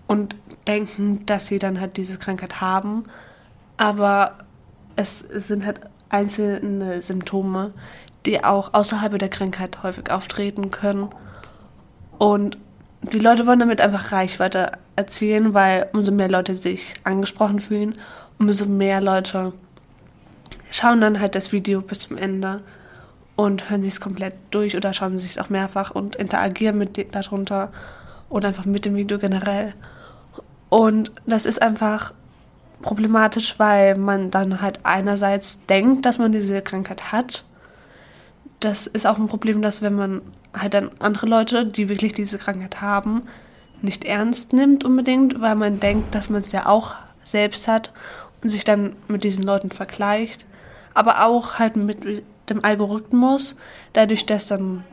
und 0.07 0.35
denken, 0.67 1.25
dass 1.25 1.47
sie 1.47 1.59
dann 1.59 1.79
halt 1.79 1.97
diese 1.97 2.17
Krankheit 2.17 2.61
haben. 2.61 3.03
Aber 3.77 4.37
es 4.95 5.19
sind 5.19 5.65
halt 5.65 5.81
einzelne 6.09 7.01
Symptome, 7.01 7.73
die 8.25 8.43
auch 8.43 8.73
außerhalb 8.73 9.17
der 9.19 9.29
Krankheit 9.29 9.83
häufig 9.83 10.09
auftreten 10.09 10.71
können. 10.71 11.09
Und 12.17 12.57
die 13.01 13.19
Leute 13.19 13.45
wollen 13.45 13.59
damit 13.59 13.81
einfach 13.81 14.11
Reichweite 14.11 14.71
erzielen, 14.95 15.53
weil 15.53 15.89
umso 15.93 16.11
mehr 16.11 16.29
Leute 16.29 16.55
sich 16.55 16.93
angesprochen 17.03 17.59
fühlen, 17.59 17.93
umso 18.39 18.65
mehr 18.65 19.01
Leute 19.01 19.53
schauen 20.71 21.01
dann 21.01 21.19
halt 21.19 21.35
das 21.35 21.51
Video 21.51 21.81
bis 21.81 21.99
zum 21.99 22.17
Ende 22.17 22.61
und 23.35 23.69
hören 23.69 23.81
sich 23.81 23.93
es 23.93 24.01
komplett 24.01 24.33
durch 24.51 24.75
oder 24.75 24.93
schauen 24.93 25.17
sich 25.17 25.31
es 25.31 25.37
auch 25.37 25.49
mehrfach 25.49 25.91
und 25.91 26.15
interagieren 26.15 26.77
mit 26.77 27.13
darunter 27.13 27.71
oder 28.29 28.47
einfach 28.49 28.65
mit 28.65 28.85
dem 28.85 28.95
Video 28.95 29.19
generell. 29.19 29.73
Und 30.69 31.11
das 31.25 31.45
ist 31.45 31.61
einfach 31.61 32.13
problematisch, 32.81 33.59
weil 33.59 33.97
man 33.97 34.31
dann 34.31 34.61
halt 34.61 34.79
einerseits 34.83 35.65
denkt, 35.65 36.05
dass 36.05 36.17
man 36.17 36.31
diese 36.31 36.61
Krankheit 36.61 37.11
hat. 37.11 37.43
Das 38.59 38.87
ist 38.87 39.05
auch 39.05 39.17
ein 39.17 39.27
Problem, 39.27 39.61
dass 39.61 39.81
wenn 39.81 39.95
man 39.95 40.21
halt 40.53 40.73
dann 40.73 40.89
andere 40.99 41.25
Leute, 41.27 41.65
die 41.65 41.89
wirklich 41.89 42.13
diese 42.13 42.37
Krankheit 42.37 42.81
haben, 42.81 43.23
nicht 43.81 44.05
ernst 44.05 44.53
nimmt 44.53 44.83
unbedingt, 44.83 45.41
weil 45.41 45.55
man 45.55 45.79
denkt, 45.79 46.15
dass 46.15 46.29
man 46.29 46.41
es 46.41 46.51
ja 46.51 46.65
auch 46.65 46.95
selbst 47.23 47.67
hat 47.67 47.91
und 48.41 48.49
sich 48.49 48.63
dann 48.63 48.95
mit 49.07 49.23
diesen 49.23 49.43
Leuten 49.43 49.71
vergleicht. 49.71 50.45
Aber 50.93 51.25
auch 51.25 51.59
halt 51.59 51.75
mit 51.75 52.23
dem 52.49 52.63
Algorithmus, 52.63 53.55
dadurch, 53.93 54.25
dass 54.25 54.47
dann 54.47 54.83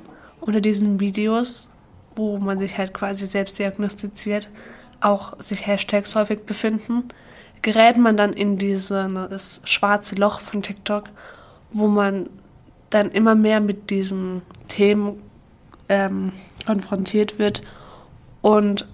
unter 0.40 0.60
diesen 0.60 1.00
Videos, 1.00 1.70
wo 2.14 2.38
man 2.38 2.58
sich 2.58 2.78
halt 2.78 2.92
quasi 2.94 3.26
selbst 3.26 3.58
diagnostiziert, 3.58 4.48
auch 5.00 5.40
sich 5.40 5.66
Hashtags 5.66 6.14
häufig 6.14 6.40
befinden, 6.44 7.04
gerät 7.62 7.96
man 7.96 8.16
dann 8.16 8.32
in 8.32 8.58
dieses 8.58 9.60
schwarze 9.64 10.16
Loch 10.16 10.40
von 10.40 10.62
TikTok, 10.62 11.04
wo 11.70 11.86
man 11.86 12.28
dann 12.90 13.10
immer 13.10 13.34
mehr 13.34 13.60
mit 13.60 13.90
diesen 13.90 14.42
Themen 14.68 15.22
ähm, 15.88 16.32
konfrontiert 16.66 17.38
wird. 17.38 17.62
Und 18.42 18.86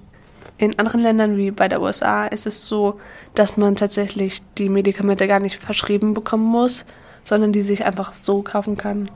in 0.59 0.79
anderen 0.79 1.01
Ländern 1.01 1.37
wie 1.37 1.51
bei 1.51 1.69
der 1.69 1.81
USA 1.81 2.27
ist 2.27 2.47
es 2.47 2.67
so, 2.67 3.01
dass 3.35 3.57
man 3.57 3.77
tatsächlich 3.77 4.43
die 4.59 4.69
Medikamente 4.69 5.27
gar 5.27 5.41
nicht 5.41 5.63
verschrieben 5.63 6.15
bekommen 6.15 6.47
muss, 6.47 6.85
sondern 7.29 7.53
die 7.53 7.63
sich 7.63 7.85
einfach 7.85 8.15
so 8.15 8.43
kaufen 8.43 8.77
kann. 8.79 9.11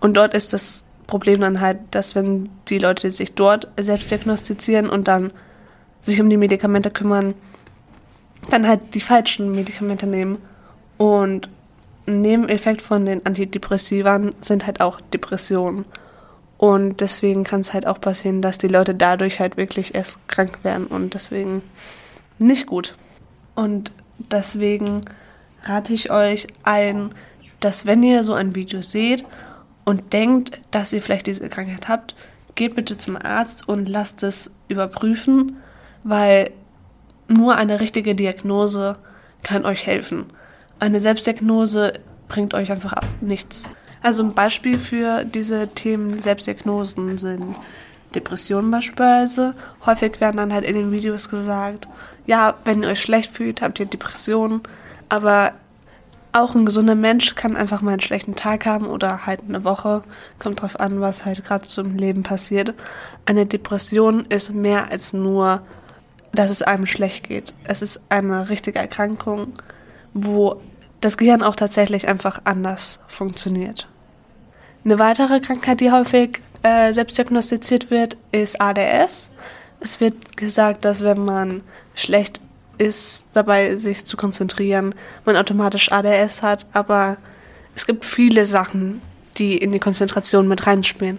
Und 0.00 0.16
dort 0.16 0.34
ist 0.34 0.52
das 0.52 0.84
Problem 1.08 1.40
dann 1.40 1.60
halt, 1.60 1.78
dass 1.90 2.14
wenn 2.14 2.48
die 2.68 2.78
Leute 2.78 3.10
sich 3.10 3.34
dort 3.34 3.68
selbst 3.78 4.10
diagnostizieren 4.10 4.88
und 4.88 5.08
dann 5.08 5.32
sich 6.00 6.20
um 6.20 6.30
die 6.30 6.36
Medikamente 6.36 6.90
kümmern, 6.90 7.34
dann 8.50 8.68
halt 8.68 8.94
die 8.94 9.00
falschen 9.00 9.52
Medikamente 9.52 10.06
nehmen. 10.06 10.38
Und 10.96 11.48
ein 12.06 12.20
Nebeneffekt 12.20 12.82
von 12.82 13.04
den 13.04 13.26
Antidepressivern 13.26 14.30
sind 14.40 14.66
halt 14.66 14.80
auch 14.80 15.00
Depressionen. 15.00 15.84
Und 16.58 17.00
deswegen 17.00 17.42
kann 17.42 17.60
es 17.60 17.74
halt 17.74 17.86
auch 17.86 18.00
passieren, 18.00 18.40
dass 18.42 18.58
die 18.58 18.68
Leute 18.68 18.94
dadurch 18.94 19.40
halt 19.40 19.56
wirklich 19.56 19.94
erst 19.94 20.26
krank 20.28 20.60
werden 20.62 20.86
und 20.86 21.14
deswegen 21.14 21.62
nicht 22.38 22.66
gut. 22.66 22.94
Und 23.56 23.92
deswegen 24.18 25.00
rate 25.64 25.92
ich 25.92 26.10
euch 26.10 26.46
ein, 26.62 27.10
dass 27.60 27.86
wenn 27.86 28.02
ihr 28.02 28.24
so 28.24 28.34
ein 28.34 28.54
Video 28.54 28.82
seht 28.82 29.24
und 29.84 30.12
denkt, 30.12 30.58
dass 30.70 30.92
ihr 30.92 31.02
vielleicht 31.02 31.26
diese 31.26 31.48
Krankheit 31.48 31.88
habt, 31.88 32.14
geht 32.54 32.74
bitte 32.74 32.96
zum 32.96 33.16
Arzt 33.16 33.68
und 33.68 33.88
lasst 33.88 34.22
es 34.22 34.54
überprüfen, 34.68 35.56
weil 36.04 36.50
nur 37.28 37.56
eine 37.56 37.80
richtige 37.80 38.14
Diagnose 38.14 38.96
kann 39.42 39.64
euch 39.64 39.86
helfen. 39.86 40.26
Eine 40.78 41.00
Selbstdiagnose 41.00 41.94
bringt 42.28 42.54
euch 42.54 42.70
einfach 42.72 42.94
nichts. 43.20 43.70
Also 44.02 44.22
ein 44.22 44.34
Beispiel 44.34 44.78
für 44.78 45.24
diese 45.24 45.68
Themen 45.68 46.18
Selbstdiagnosen 46.18 47.18
sind 47.18 47.56
Depressionen 48.14 48.70
beispielsweise. 48.70 49.54
Häufig 49.84 50.20
werden 50.20 50.36
dann 50.36 50.52
halt 50.52 50.64
in 50.64 50.74
den 50.74 50.92
Videos 50.92 51.28
gesagt, 51.28 51.88
ja, 52.26 52.54
wenn 52.64 52.82
ihr 52.82 52.90
euch 52.90 53.00
schlecht 53.00 53.32
fühlt, 53.32 53.62
habt 53.62 53.80
ihr 53.80 53.86
Depressionen. 53.86 54.62
Aber 55.08 55.52
auch 56.36 56.54
ein 56.54 56.66
gesunder 56.66 56.94
Mensch 56.94 57.34
kann 57.34 57.56
einfach 57.56 57.82
mal 57.82 57.92
einen 57.92 58.00
schlechten 58.00 58.36
Tag 58.36 58.66
haben 58.66 58.86
oder 58.86 59.26
halt 59.26 59.40
eine 59.48 59.64
Woche. 59.64 60.02
Kommt 60.38 60.62
drauf 60.62 60.78
an, 60.78 61.00
was 61.00 61.24
halt 61.24 61.44
gerade 61.44 61.66
so 61.66 61.82
im 61.82 61.96
Leben 61.96 62.22
passiert. 62.22 62.74
Eine 63.24 63.46
Depression 63.46 64.26
ist 64.28 64.54
mehr 64.54 64.90
als 64.90 65.12
nur 65.12 65.62
dass 66.36 66.50
es 66.50 66.62
einem 66.62 66.86
schlecht 66.86 67.28
geht. 67.28 67.54
Es 67.64 67.82
ist 67.82 68.02
eine 68.08 68.48
richtige 68.48 68.78
Erkrankung, 68.78 69.52
wo 70.14 70.60
das 71.00 71.16
Gehirn 71.16 71.42
auch 71.42 71.56
tatsächlich 71.56 72.08
einfach 72.08 72.42
anders 72.44 73.00
funktioniert. 73.08 73.88
Eine 74.84 74.98
weitere 74.98 75.40
Krankheit, 75.40 75.80
die 75.80 75.90
häufig 75.90 76.40
äh, 76.62 76.92
selbst 76.92 77.18
diagnostiziert 77.18 77.90
wird, 77.90 78.16
ist 78.32 78.60
ADS. 78.60 79.32
Es 79.80 80.00
wird 80.00 80.36
gesagt, 80.36 80.84
dass 80.84 81.02
wenn 81.02 81.24
man 81.24 81.62
schlecht 81.94 82.40
ist, 82.78 83.26
dabei 83.32 83.76
sich 83.76 84.04
zu 84.04 84.16
konzentrieren, 84.16 84.94
man 85.24 85.36
automatisch 85.36 85.90
ADS 85.92 86.42
hat, 86.42 86.66
aber 86.72 87.16
es 87.74 87.86
gibt 87.86 88.04
viele 88.04 88.44
Sachen, 88.44 89.02
die 89.38 89.56
in 89.56 89.72
die 89.72 89.78
Konzentration 89.78 90.48
mit 90.48 90.66
reinspielen. 90.66 91.18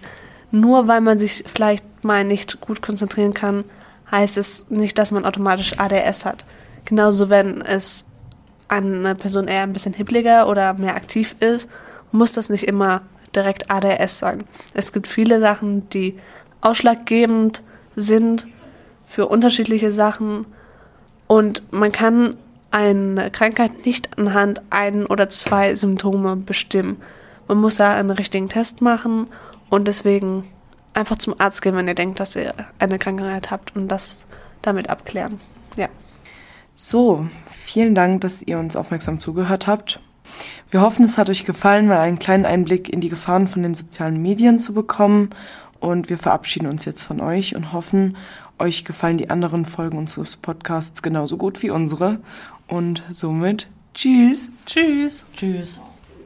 Nur 0.52 0.88
weil 0.88 1.02
man 1.02 1.20
sich 1.20 1.43
vielleicht 1.52 1.86
mal 2.04 2.24
nicht 2.24 2.62
gut 2.62 2.82
konzentrieren 2.82 3.34
kann, 3.34 3.63
heißt 4.12 4.38
es 4.38 4.70
nicht, 4.70 4.98
dass 4.98 5.12
man 5.12 5.26
automatisch 5.26 5.78
ADS 5.78 6.26
hat. 6.26 6.46
Genauso, 6.86 7.30
wenn 7.30 7.62
es 7.62 8.06
eine 8.70 9.15
Person 9.15 9.48
eher 9.48 9.63
ein 9.63 9.74
bisschen 9.74 9.93
hippliger 9.93 10.48
oder 10.48 10.74
mehr 10.74 10.96
aktiv 10.96 11.36
ist, 11.39 11.70
muss 12.12 12.34
das 12.34 12.50
nicht 12.50 12.63
immer 12.63 13.02
direkt 13.36 13.70
ADS 13.70 14.20
sein. 14.20 14.46
Es 14.74 14.93
gibt 14.93 15.08
viele 15.08 15.39
Sachen, 15.39 15.89
die 15.89 16.17
ausschlaggebend 16.62 17.63
sind 17.96 18.48
für 19.06 19.28
unterschiedliche 19.28 19.91
Sachen 19.91 20.46
und 21.27 21.61
man 21.71 21.91
kann 21.91 22.35
eine 22.71 23.31
Krankheit 23.31 23.85
nicht 23.85 24.17
anhand 24.17 24.61
ein 24.69 25.05
oder 25.05 25.29
zwei 25.29 25.75
Symptome 25.75 26.35
bestimmen. 26.35 26.97
Man 27.47 27.59
muss 27.59 27.77
da 27.77 27.93
einen 27.93 28.11
richtigen 28.11 28.49
Test 28.49 28.81
machen 28.81 29.27
und 29.69 29.87
deswegen 29.87 30.45
einfach 30.93 31.17
zum 31.17 31.39
Arzt 31.39 31.61
gehen, 31.61 31.75
wenn 31.75 31.87
ihr 31.87 31.95
denkt, 31.95 32.19
dass 32.19 32.35
ihr 32.35 32.53
eine 32.79 32.99
Krankheit 32.99 33.51
habt 33.51 33.75
und 33.75 33.87
das 33.87 34.25
damit 34.61 34.89
abklären. 34.89 35.39
Ja. 35.75 35.87
So, 36.73 37.27
vielen 37.47 37.95
Dank, 37.95 38.21
dass 38.21 38.41
ihr 38.41 38.59
uns 38.59 38.75
aufmerksam 38.75 39.17
zugehört 39.17 39.67
habt. 39.67 40.01
Wir 40.69 40.81
hoffen, 40.81 41.05
es 41.05 41.17
hat 41.17 41.29
euch 41.29 41.45
gefallen, 41.45 41.87
mal 41.87 41.99
einen 41.99 42.19
kleinen 42.19 42.45
Einblick 42.45 42.89
in 42.89 42.99
die 42.99 43.09
Gefahren 43.09 43.47
von 43.47 43.63
den 43.63 43.75
sozialen 43.75 44.21
Medien 44.21 44.59
zu 44.59 44.73
bekommen. 44.73 45.29
Und 45.79 46.09
wir 46.09 46.17
verabschieden 46.17 46.67
uns 46.67 46.85
jetzt 46.85 47.03
von 47.03 47.21
euch 47.21 47.55
und 47.55 47.71
hoffen, 47.71 48.17
euch 48.60 48.86
gefallen 48.86 49.17
die 49.17 49.30
anderen 49.30 49.65
Folgen 49.65 49.98
unseres 49.98 50.38
Podcasts 50.38 51.02
genauso 51.02 51.38
gut 51.38 51.62
wie 51.63 51.70
unsere. 51.70 52.20
Und 52.67 53.04
somit 53.12 53.67
tschüss. 53.93 54.50
Tschüss. 54.65 55.26
Tschüss. 55.36 55.80